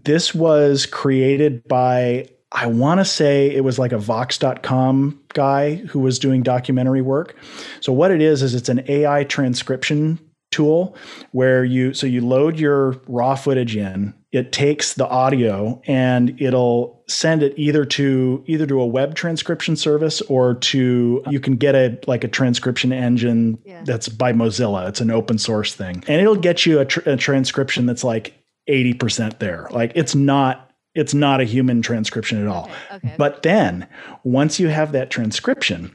[0.05, 5.99] This was created by I want to say it was like a Vox.com guy who
[6.01, 7.37] was doing documentary work.
[7.81, 10.19] So what it is is it's an AI transcription
[10.51, 10.97] tool
[11.33, 17.03] where you so you load your raw footage in it takes the audio and it'll
[17.07, 21.75] send it either to either to a web transcription service or to you can get
[21.75, 23.83] a like a transcription engine Yeah.
[23.85, 27.17] that's by Mozilla it's an open source thing and it'll get you a, tr- a
[27.19, 28.33] transcription that's like
[28.69, 32.97] 80% there like it's not it's not a human transcription at all Okay.
[33.09, 33.15] okay.
[33.19, 33.87] but then
[34.25, 35.95] once you have that transcription,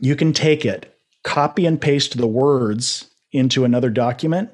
[0.00, 4.50] you can take it, copy and paste the words into another document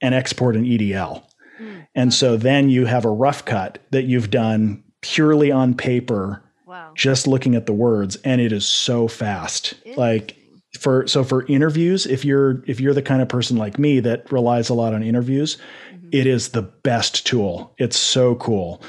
[0.00, 1.24] and export an EDL.
[1.60, 6.42] Mm, And so then you have a rough cut that you've done purely on paper,
[6.66, 6.92] wow.
[6.94, 9.74] just looking at the words, and it is so fast.
[9.96, 10.39] Like Interesting.
[10.78, 14.30] For so for interviews, if you're if you're the kind of person like me that
[14.30, 15.58] relies a lot on interviews,
[15.92, 16.08] Mhm.
[16.12, 17.72] it is the best tool.
[17.78, 18.80] It's so cool.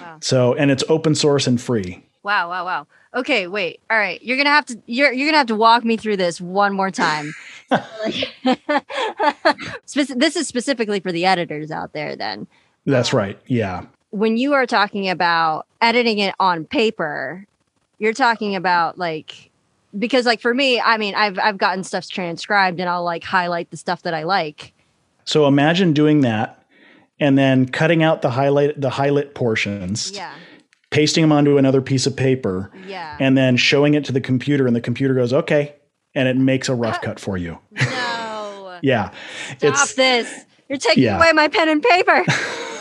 [0.00, 0.16] Wow.
[0.20, 2.04] So and it's open source and free.
[2.24, 2.86] Wow, wow, wow.
[3.14, 3.80] Okay, wait.
[3.90, 6.40] All right, you're gonna have to you're you're gonna have to walk me through this
[6.40, 7.32] one more time.
[7.70, 8.34] So, like-
[10.18, 12.16] this is specifically for the editors out there.
[12.16, 12.46] Then,
[12.86, 13.18] That's Oh.
[13.18, 13.38] right.
[13.46, 13.82] Yeah.
[14.10, 17.46] when you are talking about editing it on paper,
[17.98, 19.50] you're talking about like
[19.96, 23.70] because like for me, I mean, I've I've gotten stuff transcribed and I'll like highlight
[23.70, 24.72] the stuff that I like.
[25.24, 26.64] So imagine doing that
[27.20, 30.32] and then cutting out the highlight the highlight portions, Yeah,
[30.90, 33.16] pasting them onto another piece of paper, yeah.
[33.20, 35.74] and then showing it to the computer and the computer goes, "Okay."
[36.14, 37.58] And it makes a rough cut for you.
[37.72, 39.10] no, Yeah.
[39.58, 40.32] stop this.
[40.68, 41.16] You're taking Yeah.
[41.18, 42.24] away my pen and paper.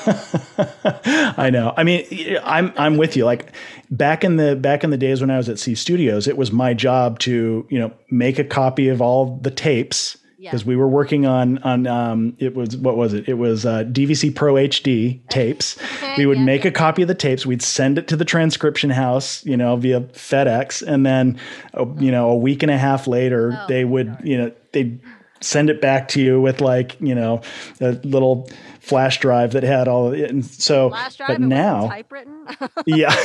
[1.38, 1.74] I know.
[1.78, 2.06] I mean,
[2.44, 3.26] I'm I'm with you.
[3.26, 3.52] Like
[3.92, 6.52] back in the back in the days when I was at Sea Studios, it was
[6.52, 10.52] my job to you know make a copy of all the tapes Yeah.
[10.52, 13.28] because we were working on on um, it was what was it?
[13.28, 15.78] It was uh, DVC Pro HD tapes.
[16.18, 17.46] we would Yeah, make a copy of the tapes.
[17.46, 21.40] We'd send it to the transcription house, you know, via FedEx, and then
[21.78, 24.22] uh, you know a week and a half later, Oh, they would God.
[24.28, 25.02] you know they would
[25.40, 27.42] send it back to you with like you know
[27.80, 28.50] a little
[28.88, 30.30] flash drive that had all of it.
[30.30, 30.94] And so,
[31.28, 32.46] but now, typewritten.
[32.86, 33.16] yeah,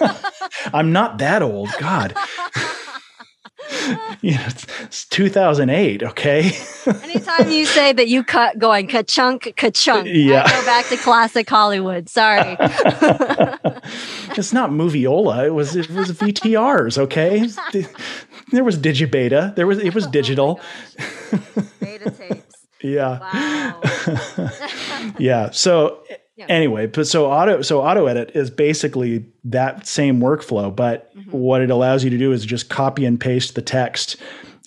[0.72, 1.68] I'm not that old.
[1.78, 2.12] God,
[4.20, 6.02] you know, it's, it's 2008.
[6.02, 6.52] Okay.
[6.86, 10.44] Anytime you say that you cut going ka-chunk, ka-chunk, Yeah.
[10.46, 12.08] I go back to classic Hollywood.
[12.08, 12.56] Sorry.
[14.36, 15.46] it's not Moviola.
[15.46, 16.98] It was it was VTRs.
[16.98, 17.48] Okay,
[18.52, 19.54] there was Digibeta.
[19.56, 20.60] There was it was digital.
[21.32, 21.40] Oh
[21.80, 22.47] Beta tapes.
[22.82, 23.80] Yeah, Wow.
[25.18, 25.50] yeah.
[25.50, 25.98] So
[26.36, 26.46] Yeah.
[26.48, 31.32] anyway, but so auto so auto edit is basically that same workflow, but Mhm.
[31.32, 34.16] what it allows you to do is just copy and paste the text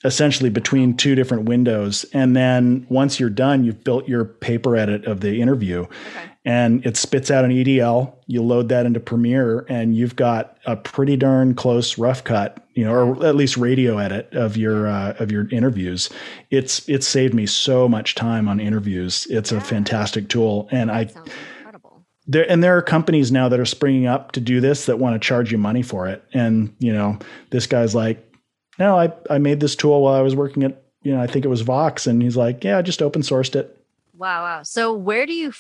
[0.04, 5.06] essentially between two different windows and then once you're done you've built your paper edit
[5.06, 6.31] of the interview Okay.
[6.44, 8.14] And it spits out an EDL.
[8.28, 12.84] You load that into Premiere, and you've got a pretty darn close rough cut, you
[12.84, 16.10] know, or at least radio edit of your uh, of your interviews.
[16.50, 19.28] It's it's saved me so much time on interviews.
[19.30, 19.60] It's Yeah.
[19.60, 21.02] a fantastic tool, and I
[21.60, 22.06] incredible.
[22.28, 25.14] there and there are companies now that are springing up to do this that want
[25.22, 26.24] to charge you money for it.
[26.34, 27.20] And you know,
[27.52, 28.18] this guy's like,
[28.80, 31.46] no, I I made this tool while I was working at you know I think
[31.46, 33.78] it was Vox, and he's like, yeah, I just open sourced it.
[34.18, 34.64] Wow, wow.
[34.64, 35.52] So where do you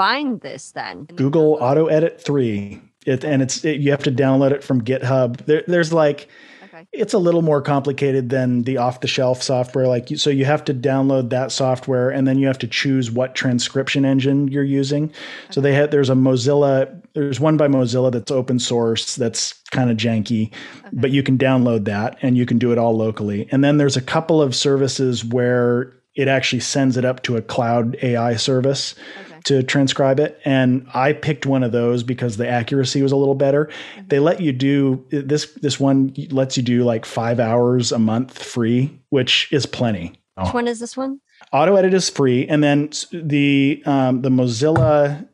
[0.00, 0.98] find this then?
[1.00, 1.58] In the Google?
[1.60, 2.80] Auto Edit 3.
[3.06, 5.44] It, and it's it, you have to download it from GitHub.
[5.46, 6.28] There, there's like
[6.72, 6.86] Okay.
[6.92, 9.88] it's a little more complicated than the off the shelf software.
[9.88, 13.10] Like you, so you have to download that software and then you have to choose
[13.10, 15.12] what transcription engine you're using.
[15.50, 19.90] So they had there's a Mozilla there's one by Mozilla that's open source that's kind
[19.90, 20.52] of janky,
[20.92, 23.48] but you can download that and you can do it all locally.
[23.50, 27.42] And then there's a couple of services where it actually sends it up to a
[27.42, 29.29] cloud AI service Okay.
[29.44, 30.40] To transcribe it.
[30.44, 33.70] And i picked one of those because the accuracy was a little better.
[34.08, 38.42] They let you do this this one lets you do like five hours a month
[38.42, 40.20] free which is plenty.
[40.36, 41.20] Which one is this one?
[41.52, 42.46] auto edit is free.
[42.46, 45.26] And then the um, the mozilla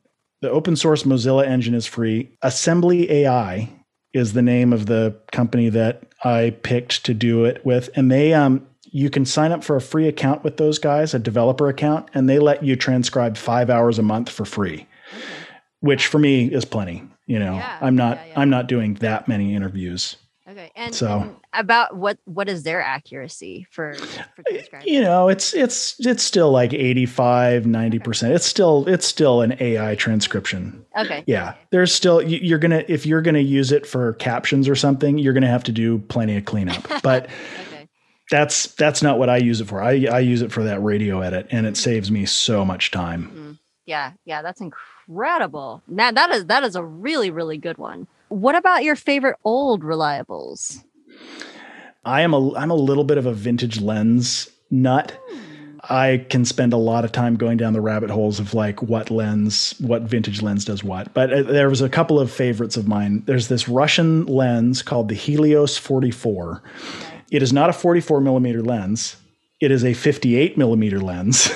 [0.42, 2.37] the open source mozilla engine is free.
[2.42, 3.71] Assembly ai
[4.12, 7.90] is the name of the company that i picked to do it with.
[7.97, 11.18] And they um you can sign up for a free account with those guys, a
[11.18, 15.24] developer account, and they let you transcribe five hours a month for free, okay.
[15.80, 17.02] which for me is plenty.
[17.26, 18.40] You know, yeah, I'm not yeah, yeah.
[18.40, 20.16] I'm not doing that many interviews.
[20.48, 24.88] Okay, and so and about what what is their accuracy for, for uh, transcribing?
[24.88, 28.32] You know, it's it's it's still like 85, 90 percent.
[28.32, 30.87] It's still it's still an AI transcription.
[30.98, 31.22] Okay.
[31.26, 35.35] Yeah, there's still you're gonna if you're gonna use it for captions or something, you're
[35.35, 36.87] gonna have to do plenty of cleanup.
[37.02, 37.35] But okay.
[38.31, 39.83] That's that's not what I use it for.
[39.83, 43.25] I I use it for that radio edit, and it saves me so much time.
[43.25, 43.53] Mm-hmm.
[43.87, 45.83] Yeah, yeah, that's incredible.
[45.89, 48.07] That that is that is a really really good one.
[48.29, 50.83] What about your favorite old reliables?
[52.05, 55.19] I am a I'm a little bit of a vintage lens nut.
[55.89, 59.09] I can spend a lot of time going down the rabbit holes of like what
[59.09, 61.15] lens, what vintage lens does what.
[61.15, 63.23] But uh, there was a couple of favorites of mine.
[63.27, 66.61] There's this Russian lens called the Helios 44.
[67.31, 69.17] It is not a 44 millimeter lens.
[69.61, 71.51] It is a 58 millimeter lens.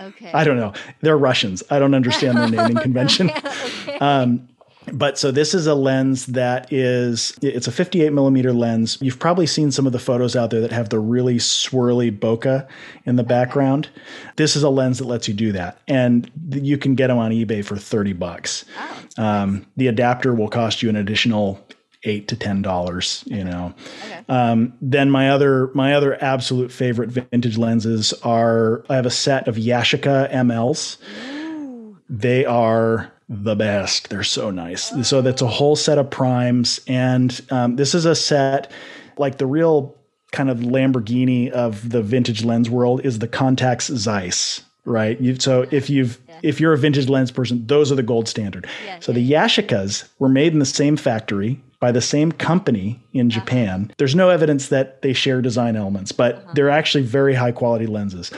[0.00, 0.30] Okay.
[0.34, 0.72] I don't know.
[1.00, 1.62] They're Russians.
[1.70, 3.30] I don't understand their naming convention.
[3.30, 3.98] okay.
[3.98, 4.48] um,
[4.92, 8.98] but so this is a lens that is it's a 58 millimeter lens.
[9.00, 12.66] You've probably seen some of the photos out there that have the really swirly bokeh
[13.04, 13.88] in the background.
[14.36, 17.30] This is a lens that lets you do that, and you can get them on
[17.30, 18.64] eBay for 30 bucks.
[18.78, 21.64] Oh, um, the adapter will cost you an additional
[22.04, 23.24] eight to ten dollars.
[23.26, 23.74] You know.
[24.06, 24.24] Okay.
[24.28, 29.48] Um, then my other my other absolute favorite vintage lenses are I have a set
[29.48, 30.98] of Yashica MLs.
[31.28, 31.98] Ooh.
[32.08, 34.10] They are the best.
[34.10, 34.92] They're so nice.
[34.92, 35.02] Oh.
[35.02, 38.70] So that's a whole set of primes, and um, this is a set
[39.16, 39.94] like the real
[40.32, 45.20] kind of Lamborghini of the vintage lens world is the Contax Zeiss, right?
[45.20, 46.40] You, so if you've yeah.
[46.42, 48.66] if you're a vintage lens person, those are the gold standard.
[48.84, 49.14] Yeah, so yeah.
[49.16, 53.40] the Yashicas were made in the same factory by the same company in uh-huh.
[53.40, 53.92] Japan.
[53.98, 56.52] There's no evidence that they share design elements, but uh-huh.
[56.54, 58.30] they're actually very high quality lenses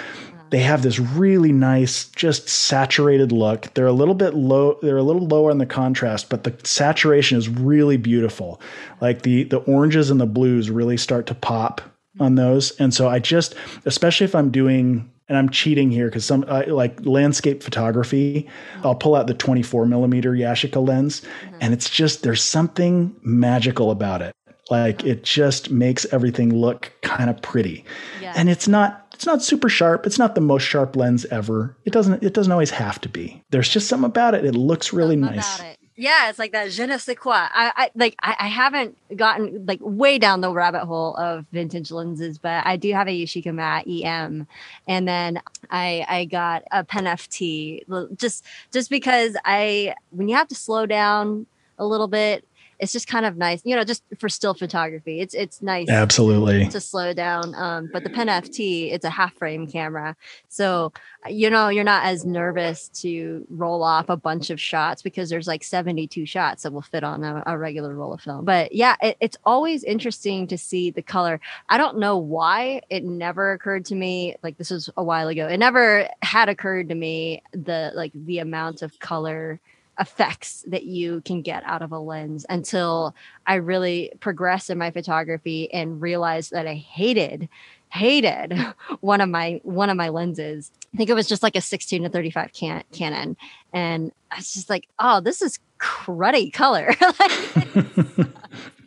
[0.53, 3.73] they have this really nice, just saturated look.
[3.73, 7.39] They're a little bit low, they're a little lower in the contrast, but the saturation
[7.39, 8.61] is really beautiful.
[9.01, 11.81] Like the the oranges and the blues really start to pop
[12.21, 12.73] on those.
[12.73, 13.55] And so I just,
[13.87, 18.49] especially if I'm doing and I'm cheating here because some uh, like landscape photography,
[18.85, 21.57] I'll pull out the 24 millimeter Yashica lens, mm-hmm.
[21.61, 24.35] and it's just there's something magical about it.
[24.71, 27.85] Like it just makes everything look kind of pretty,
[28.21, 28.33] yeah.
[28.37, 30.07] and it's not it's not super sharp.
[30.07, 31.77] It's not the most sharp lens ever.
[31.85, 33.43] It doesn't it doesn't always have to be.
[33.51, 34.45] There's just something about it.
[34.45, 35.61] It looks really something nice.
[35.95, 37.35] Yeah, it's like that je ne sais quoi.
[37.35, 41.91] I, I like I, I, haven't gotten like way down the rabbit hole of vintage
[41.91, 44.47] lenses, but I do have a Yashica Mat EM,
[44.89, 47.83] and then I I got a Pen FT
[48.17, 51.47] just just because I when you have to slow down
[51.79, 52.47] a little bit
[52.83, 55.21] it's just kind of nice, you know, just for still photography.
[55.21, 57.55] It's it's nice, absolutely, to slow down.
[57.55, 60.17] Um, but the Pen FT, it's a half frame camera,
[60.49, 60.93] so
[61.29, 65.47] you know you're not as nervous to roll off a bunch of shots because there's
[65.47, 68.45] like 72 shots that will fit on a, a regular roll of film.
[68.45, 71.41] But yeah, it, it's always interesting to see the color.
[71.69, 74.35] I don't know why it never occurred to me.
[74.43, 75.47] Like this was a while ago.
[75.47, 79.61] It never had occurred to me the like the amount of color
[79.99, 83.15] effects that you can get out of a lens until
[83.47, 87.49] I really progressed in my photography and realized that I hated
[87.93, 88.55] hated
[89.01, 90.71] one of my one of my lenses.
[90.95, 93.37] I think it was just like a 16 to 35 can, Canon
[93.73, 96.95] and I was just like, "Oh, this is cruddy color."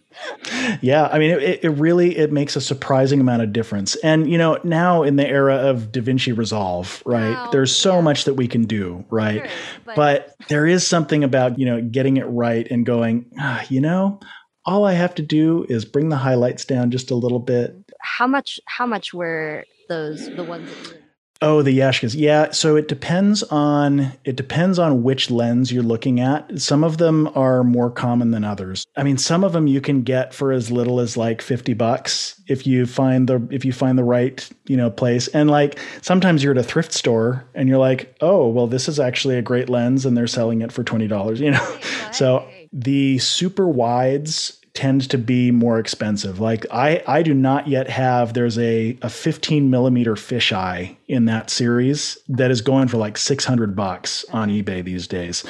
[0.82, 3.96] yeah, I mean, it, it really it makes a surprising amount of difference.
[3.98, 7.32] And you know, now in the era of DaVinci Resolve, right?
[7.32, 8.02] Wow, there's so yeah.
[8.02, 9.42] much that we can do, right?
[9.42, 13.66] Sure, but, but, there is something about you know getting it right and going, ah,
[13.70, 14.20] you know,
[14.66, 17.76] all I have to do is bring the highlights down just a little bit.
[18.00, 18.60] How much?
[18.66, 21.05] How much were those the ones that you
[21.42, 22.16] Oh, the Yashicas.
[22.18, 26.60] Yeah, so it depends on it depends on which lens you're looking at.
[26.60, 28.88] Some of them are more common than others.
[28.96, 32.42] I mean, some of them you can get for as little as like 50 bucks
[32.48, 35.28] if you find the if you find the right, you know, place.
[35.30, 39.00] And like sometimes you're at a thrift store and you're like, "Oh, well this is
[39.00, 41.78] actually a great lens and they're selling it for $20." You know.
[42.12, 46.40] So the super wides tend to be more expensive.
[46.40, 48.34] Like I, I do not yet have.
[48.34, 53.76] There's a a 15 millimeter fisheye in that series that is going for like 600
[53.76, 55.44] bucks on eBay these days.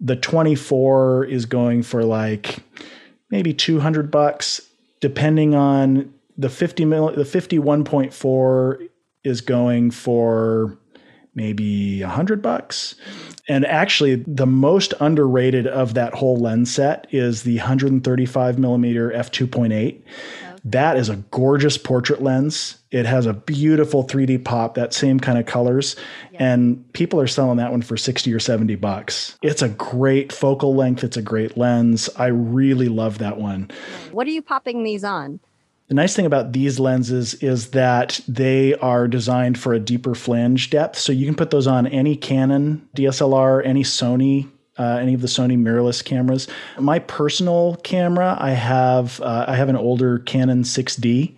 [0.00, 2.58] The 24 is going for like
[3.30, 4.62] maybe 200 bucks,
[5.00, 7.12] depending on the 50 mil.
[7.12, 8.88] The 51.4
[9.22, 10.78] is going for
[11.40, 12.94] maybe a hundred bucks.
[13.48, 20.02] And actually, the most underrated of that whole lens set is the 135 millimeter f2.8.
[20.62, 22.76] That is a gorgeous portrait lens.
[22.90, 25.96] It has a beautiful 3D pop, that same kind of colors.
[26.32, 26.52] Yeah.
[26.52, 29.38] And people are selling that one for 60 or 70 bucks.
[29.40, 31.02] It's a great focal length.
[31.02, 32.10] It's a great lens.
[32.16, 33.70] I really love that one.
[34.12, 35.40] What are you popping these on?
[35.90, 40.70] The nice thing about these lenses is that they are designed for a deeper flange
[40.70, 40.96] depth.
[40.96, 45.26] So you can put those on any Canon DSLR, any Sony uh, any of the
[45.26, 46.46] Sony mirrorless cameras.
[46.78, 51.36] My personal camera, I have uh, I have an older Canon 6D, okay.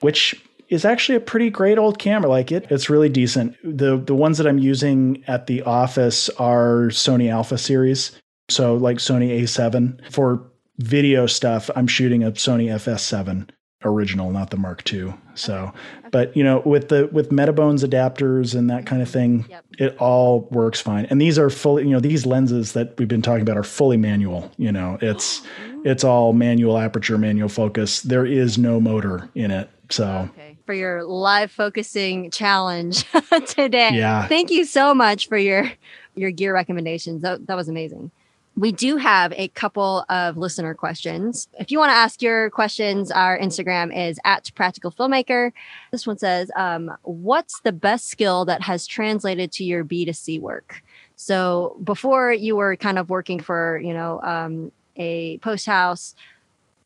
[0.00, 2.30] which is actually a pretty great old camera.
[2.30, 3.56] Like it, it's really decent.
[3.64, 8.12] The the ones that I'm using at the office are Sony Alpha series.
[8.48, 13.50] So like Sony A7 for video stuff, I'm shooting a Sony FS7
[13.84, 15.14] original, not the Mark II.
[15.34, 15.72] So,
[16.10, 19.64] but you know, with the with Metabones adapters and that kind of thing, yep.
[19.78, 21.06] it all works fine.
[21.06, 23.96] And these are fully, you know, these lenses that we've been talking about are fully
[23.96, 24.50] manual.
[24.56, 25.42] You know, oh, it's
[25.84, 28.02] it's all manual aperture, manual focus.
[28.02, 29.70] There is no motor in it.
[29.90, 30.28] So.
[30.32, 30.56] Okay.
[30.66, 33.06] For your live focusing challenge
[33.46, 33.90] today.
[33.94, 34.26] Yeah.
[34.26, 35.70] Thank you so much for your
[36.14, 37.22] your gear recommendations.
[37.22, 38.10] That, that was amazing
[38.58, 41.48] we do have a couple of listener questions.
[41.60, 45.52] If you want to ask your questions, our Instagram is at practical filmmaker.
[45.92, 50.82] This one says, um, What's the best skill that has translated to your B2C work?
[51.14, 56.16] So before you were kind of working for, you know, um, a post house,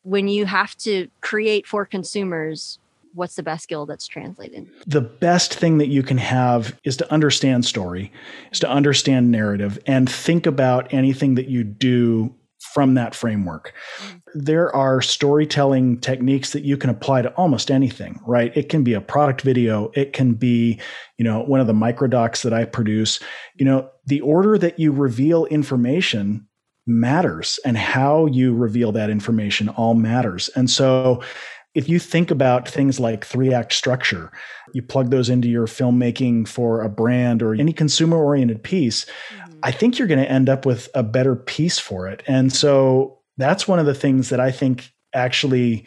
[0.03, 2.79] when you have to create for consumers,
[3.15, 4.69] what's the best skill that's translated?
[4.87, 8.13] The best thing that you can have is to understand story,
[8.51, 12.35] is to understand narrative, and think about anything that you do
[12.73, 13.75] from that framework.
[13.99, 14.19] Mm-hmm.
[14.35, 18.57] There are storytelling techniques that you can apply to almost anything, right?
[18.57, 20.81] It can be a product video, it can be,
[21.19, 23.21] you know, one of the microdocs that I produce.
[23.57, 26.47] You know, the order that you reveal information
[26.87, 30.49] matters and how you reveal that information all matters.
[30.57, 31.23] And so
[31.75, 34.31] if you think about things like three act structure,
[34.73, 39.53] you plug those into your filmmaking for a brand or any consumer oriented piece, mm-hmm.
[39.63, 42.23] I think you're going to end up with a better piece for it.
[42.27, 45.87] And so that's one of the things that I think actually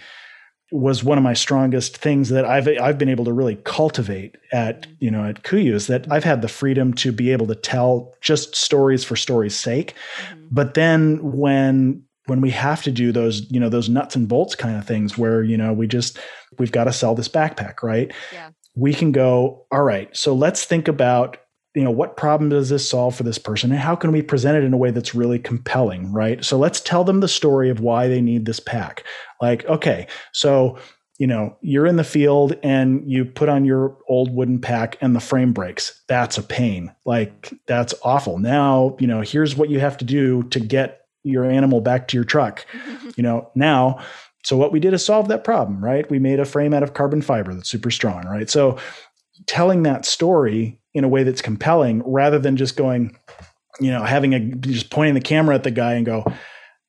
[0.71, 4.81] was one of my strongest things that I've I've been able to really cultivate at
[4.81, 4.93] mm-hmm.
[4.99, 8.13] you know at KUIU is that I've had the freedom to be able to tell
[8.21, 10.47] just stories for story's sake, mm-hmm.
[10.51, 14.55] but then when when we have to do those, you know, those nuts and bolts
[14.55, 16.17] kind of things where, you know, we just,
[16.57, 18.11] we've got to sell this backpack, right?
[18.33, 18.49] Yeah.
[18.75, 21.37] We can go, all right, so let's think about,
[21.75, 24.57] you know, what problem does this solve for this person and how can we present
[24.57, 26.43] it in a way that's really compelling, right?
[26.43, 29.03] So let's tell them the story of why they need this pack.
[29.41, 30.77] Like, okay, so,
[31.17, 35.15] you know, you're in the field and you put on your old wooden pack and
[35.15, 36.01] the frame breaks.
[36.07, 36.93] That's a pain.
[37.05, 38.39] Like, that's awful.
[38.39, 42.17] Now, you know, here's what you have to do to get your animal back to
[42.17, 42.65] your truck.
[43.15, 43.99] you know, now,
[44.43, 46.09] so what we did is solve that problem, right?
[46.09, 48.49] We made a frame out of carbon fiber that's super strong, right?
[48.49, 48.77] So
[49.47, 53.17] telling that story in a way that's compelling rather than just going,
[53.79, 56.23] you know, having a just pointing the camera at the guy and go,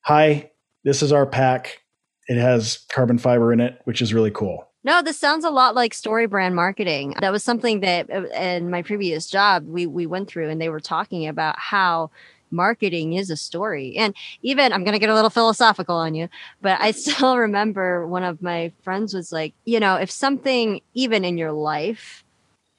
[0.03, 0.51] "Hi,
[0.85, 1.83] this is our pack.
[2.29, 5.75] It has carbon fiber in it, which is really cool." No, this sounds a lot
[5.75, 7.15] like story brand marketing.
[7.21, 10.69] That was something that uh, in my previous job we we went through and they
[10.69, 12.13] were talking about how
[12.51, 13.97] marketing is a story.
[13.97, 16.29] And even I'm going to get a little philosophical on you,
[16.63, 21.25] but I still remember one of my friends was like, you know, if something even
[21.25, 22.25] in your life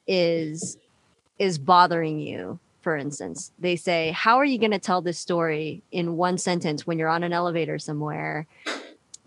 [0.08, 0.78] is
[1.40, 5.84] is bothering you, for instance, they say, how are you going to tell this story
[5.92, 8.48] in one sentence when you're on an elevator somewhere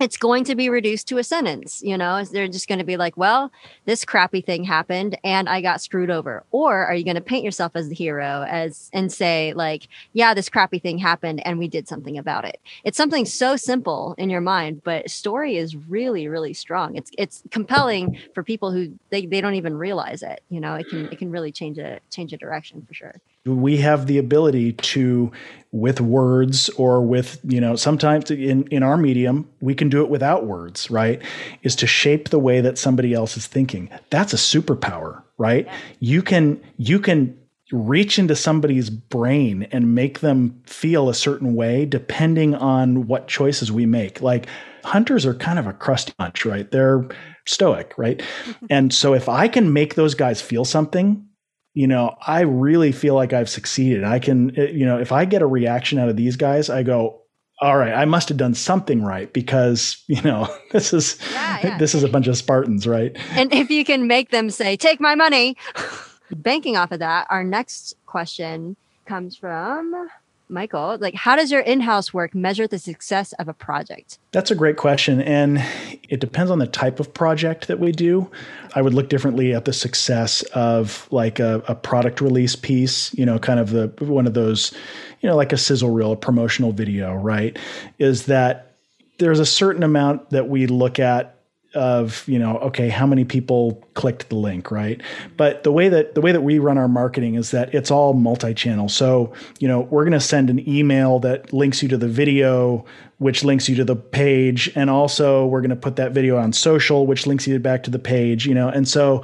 [0.00, 1.82] it's going to be reduced to a sentence.
[1.82, 3.52] You know, they're just going to be like, well,
[3.84, 6.42] this crappy thing happened and I got screwed over.
[6.50, 10.32] Or are you going to paint yourself as the hero as and say like, yeah,
[10.32, 12.60] this crappy thing happened and we did something about it.
[12.82, 16.96] It's something so simple in your mind, but story is really, really strong.
[16.96, 20.42] It's it's compelling for people who they, they don't even realize it.
[20.48, 23.78] You know, it can it can really change a change a direction for sure we
[23.78, 25.32] have the ability to
[25.72, 30.10] with words or with you know sometimes in in our medium we can do it
[30.10, 31.22] without words right?
[31.62, 33.88] Is to shape the way that somebody else is thinking.
[34.10, 35.66] That's a superpower right?
[35.66, 35.78] Yeah.
[36.00, 37.36] you can you can
[37.72, 43.70] reach into somebody's brain and make them feel a certain way depending on what choices
[43.70, 44.20] we make.
[44.20, 44.48] Like
[44.82, 46.70] hunters are kind of a crusty bunch right?
[46.70, 47.08] They're
[47.46, 48.22] stoic right?
[48.70, 51.26] And so if i can make those guys feel something
[51.74, 54.04] you know, I really feel like I've succeeded.
[54.04, 56.82] I can, eh, you know, if I get a reaction out of these guys, I
[56.82, 57.20] go,
[57.60, 61.78] all right, I must have done something right because, you know, this is yeah, yeah.
[61.78, 63.16] this is a bunch of Spartans, right?
[63.32, 65.56] And if you can make them say, "Take my money."
[66.30, 70.08] Banking off of that, our next question comes from
[70.50, 74.18] Michael, like how does your in-house work measure the success of a project?
[74.32, 75.64] That's a great question and
[76.08, 78.30] it depends on the type of project that we do.
[78.74, 83.24] I would look differently at the success of like a, a product release piece, you
[83.24, 84.72] know, kind of the one of those,
[85.20, 87.58] you know, like a sizzle reel, a promotional video, right?
[87.98, 88.76] Is that
[89.18, 91.39] there's a certain amount that we look at
[91.74, 95.00] of you know okay how many people clicked the link right?
[95.36, 98.12] But the way that the way that we run our marketing is that it's all
[98.12, 98.88] multi-channel.
[98.88, 102.84] So you know we're going to send an email that links you to the video
[103.18, 106.52] which links you to the page and also we're going to put that video on
[106.52, 108.68] social which links you back to the page you know?
[108.68, 109.22] And so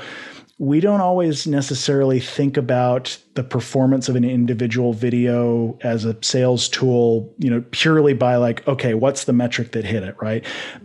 [0.59, 6.69] we don't always necessarily think about the performance of an individual video as a sales
[6.69, 10.45] tool, you know, purely by like, okay, what's the metric that hit it, right?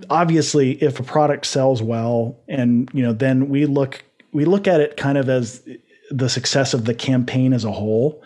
[0.09, 4.03] Obviously, if a product sells well and, you know, then we look
[4.33, 5.61] we look at it kind of as
[6.09, 8.21] the success of the campaign as a whole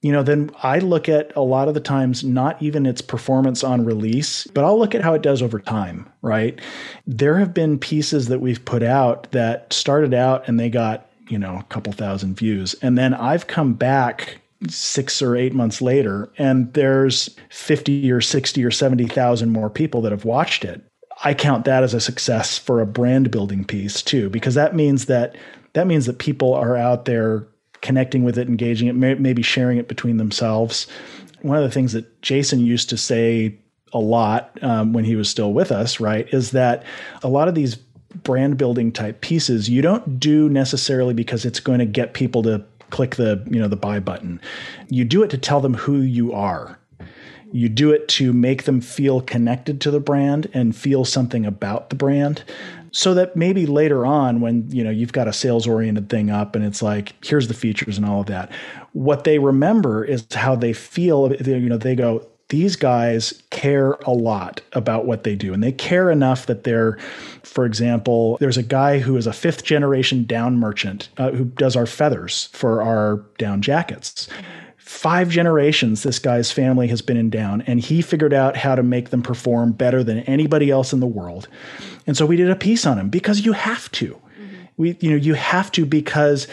[0.00, 3.64] you know, then I look at a lot of the times not even its performance
[3.64, 6.60] on release, but I'll look at how it does over time, right?
[7.06, 11.38] There have been pieces that we've put out that started out and they got, you
[11.38, 12.74] know, a couple thousand views.
[12.80, 18.64] And then I've come back six or eight months later and there's 50 or 60
[18.64, 20.80] or 70,000 more people that have watched it.
[21.24, 25.06] I count that as a success for a brand building piece too, because that means
[25.06, 25.36] that
[25.72, 27.46] that means that people are out there
[27.80, 30.86] connecting with it, engaging it, may, maybe sharing it between themselves.
[31.42, 33.56] One of the things that Jason used to say
[33.92, 36.84] a lot um, when he was still with us, right, is that
[37.22, 37.76] a lot of these
[38.22, 42.64] brand building type pieces you don't do necessarily because it's going to get people to
[42.90, 44.40] click the you know the buy button.
[44.88, 46.78] You do it to tell them who you are.
[47.50, 51.88] You do it to make them feel connected to the brand and feel something about
[51.88, 52.44] the brand
[52.92, 56.54] so that maybe later on when you know you've got a sales oriented thing up
[56.54, 58.50] and it's like here's the features and all of that.
[58.92, 64.10] What they remember is how they feel you know they go these guys care a
[64.10, 66.98] lot about what they do and they care enough that they're
[67.42, 71.76] for example there's a guy who is a fifth generation down merchant uh, who does
[71.76, 74.28] our feathers for our down jackets
[74.88, 78.82] five generations this guy's family has been in down and he figured out how to
[78.82, 81.46] make them perform better than anybody else in the world.
[82.06, 84.14] And so we did a piece on him because you have to.
[84.14, 84.56] Mm-hmm.
[84.78, 86.48] we you know you have to because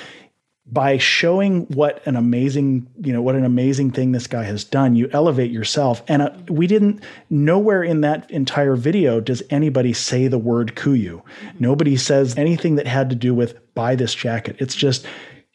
[0.66, 4.98] by showing what an amazing you know what an amazing thing this guy has done
[4.98, 6.04] you elevate yourself.
[6.10, 11.22] And uh, we didn't nowhere in that entire video does anybody say the word KUIU
[11.22, 11.58] mm-hmm.
[11.58, 14.58] nobody says anything that had to do with buy this jacket.
[14.60, 15.08] It's just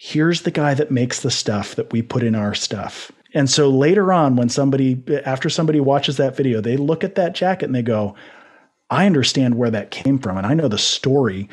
[0.02, 3.12] here's the guy that makes the stuff that we put in our stuff.
[3.34, 7.34] And so later on, when somebody, after somebody watches that video, they look at that
[7.34, 8.14] jacket and they go,
[8.88, 10.38] I understand where that came from.
[10.38, 11.50] And I know the story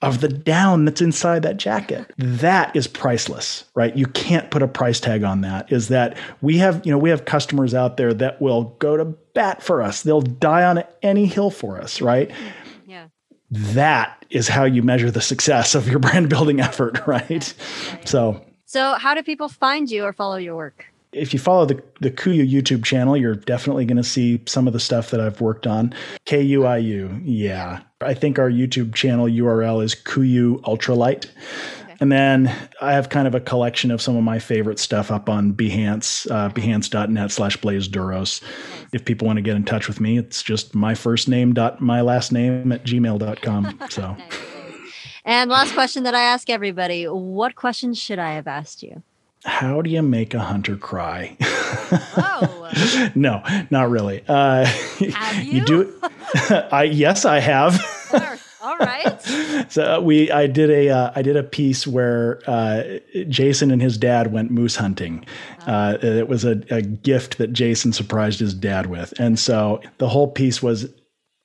[0.00, 2.10] of the down that's inside that jacket.
[2.16, 3.94] That is priceless, right?
[3.94, 5.70] You can't put a price tag on that.
[5.70, 9.04] Is that we have, you know, we have customers out there that will go to
[9.34, 10.02] bat for us.
[10.02, 12.30] They'll die on any hill for us, right?
[12.30, 12.63] Yeah.
[13.54, 17.54] That is how you measure the success of your brand building effort, right?
[18.04, 20.86] So, so how do people find you or follow your work?
[21.12, 24.72] If you follow the, the KUIU YouTube channel, you're definitely going to see some of
[24.72, 25.94] the stuff that I've worked on.
[26.24, 27.82] K U I U, yeah.
[28.00, 31.28] I think our YouTube channel URL is KUIU Ultralight.
[32.00, 35.28] And then I have kind of a collection of some of my favorite stuff up
[35.28, 38.42] on Behance, uh, behance.net slash Blaise Douros.
[38.92, 41.80] If people want to get in touch with me, it's just my first name dot
[41.80, 43.80] my last name at gmail.com.
[43.90, 44.16] So.
[45.24, 49.02] and last question that I ask everybody What questions should I have asked you?
[49.44, 51.36] How do you make a hunter cry?
[52.16, 53.10] oh.
[53.14, 54.24] no, not really.
[54.26, 55.52] Uh, have you?
[55.60, 56.00] you do.
[56.50, 57.74] I yes, I have.
[58.64, 59.20] All right.
[59.68, 62.82] so uh, we, I did a, uh, I did a piece where uh,
[63.28, 65.26] Jason and his dad went moose hunting.
[65.66, 65.72] Oh.
[65.72, 70.08] Uh, it was a, a gift that Jason surprised his dad with, and so the
[70.08, 70.88] whole piece was,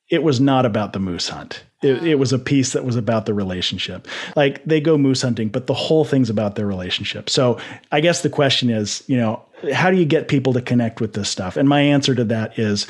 [0.08, 1.62] it was not about the moose hunt.
[1.82, 4.06] It, it, was a piece that was about the relationship.
[4.36, 7.30] Like they go moose hunting, but the whole thing's about their relationship.
[7.30, 7.58] So
[7.90, 9.42] I guess the question is, you know,
[9.72, 11.56] how do you get people to connect with this stuff?
[11.56, 12.86] And my answer to that is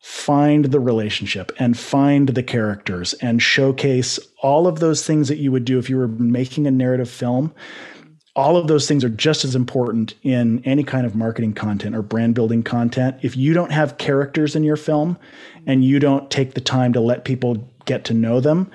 [0.00, 5.50] find the relationship and find the characters and showcase all of those things that you
[5.50, 7.52] would do if you were making a narrative film.
[8.34, 12.02] All of those things are just as important in any kind of marketing content or
[12.02, 13.16] brand building content.
[13.22, 15.18] If you don't have characters in your film
[15.66, 18.70] and you don't take the time to let people get to know them,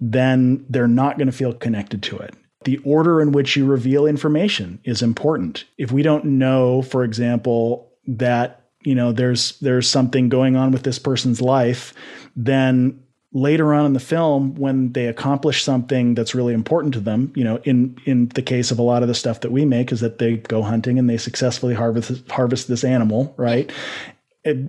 [0.00, 2.34] then they're not going to feel connected to it.
[2.64, 5.64] The order in which you reveal information is important.
[5.78, 10.82] If we don't know, for example, that you know there's there's something going on with
[10.82, 11.92] this person's life
[12.36, 12.98] then
[13.34, 17.44] later on in the film when they accomplish something that's really important to them you
[17.44, 20.00] know in in the case of a lot of the stuff that we make is
[20.00, 23.72] that they go hunting and they successfully harvest harvest this animal right?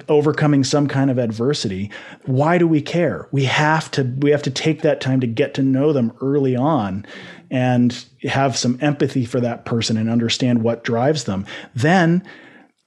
[0.07, 1.89] Overcoming some kind of adversity.
[2.25, 3.27] Why do we care?
[3.31, 6.55] We have to we have to take that time to get to know them early
[6.55, 7.05] on
[7.49, 11.45] and have some empathy for that person and understand what drives them.
[11.73, 12.23] Then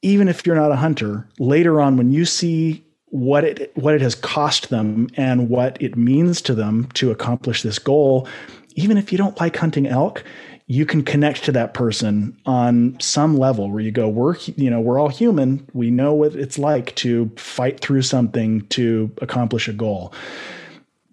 [0.02, 4.00] even if you're not a hunter later on when you see what it what it
[4.00, 8.28] has cost them and what it means to them to accomplish this goal
[8.74, 10.22] even if you don't like hunting elk
[10.68, 14.80] you can connect to that person on some level where you go we're you know
[14.80, 15.66] we're all human.
[15.72, 20.12] We know what it's like to fight through something to accomplish a goal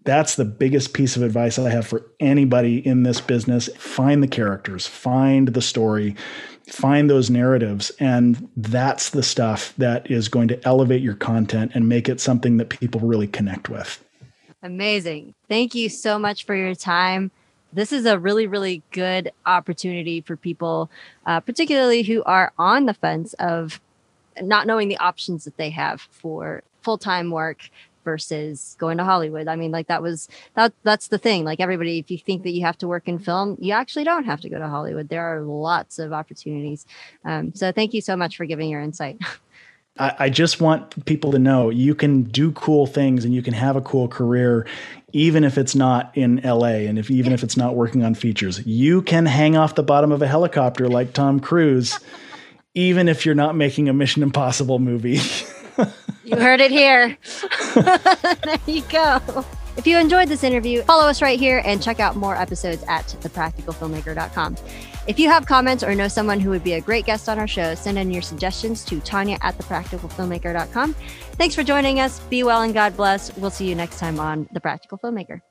[0.03, 3.69] that's the biggest piece of advice I have for anybody in this business.
[3.77, 6.15] Find the characters, find the story,
[6.67, 7.91] find those narratives.
[7.99, 12.57] And that's the stuff that is going to elevate your content and make it something
[12.57, 14.03] that people really connect with.
[14.61, 15.35] Amazing.
[15.47, 17.31] Thank you so much for your time.
[17.71, 20.89] This is a really, really good opportunity for people,
[21.25, 23.81] uh, particularly who are on the fence of
[24.41, 27.69] not knowing the options that they have for full time work
[28.03, 29.47] versus going to Hollywood.
[29.47, 31.43] I mean, like that was that that's the thing.
[31.45, 34.25] Like everybody, if you think that you have to work in film, you actually don't
[34.25, 35.09] have to go to Hollywood.
[35.09, 36.85] There are lots of opportunities.
[37.25, 39.19] Um, so thank you so much for giving your insight.
[39.99, 43.53] I, I just want people to know you can do cool things and you can
[43.53, 44.65] have a cool career
[45.13, 48.65] even if it's not in LA and if even if it's not working on features.
[48.65, 51.99] You can hang off the bottom of a helicopter like Tom Cruise,
[52.73, 55.19] even if you're not making a Mission Impossible movie.
[56.23, 57.17] you heard it here.
[57.75, 59.45] there you go.
[59.75, 63.07] If you enjoyed this interview, follow us right here and check out more episodes at
[63.21, 64.55] thepracticalfilmmaker.com.
[65.07, 67.47] If you have comments or know someone who would be a great guest on our
[67.47, 70.93] show, send in your suggestions to Tanya at thepracticalfilmmaker.com.
[71.33, 72.19] Thanks for joining us.
[72.21, 73.35] Be well and God bless.
[73.35, 75.41] We'll see you next time on The Practical Filmmaker.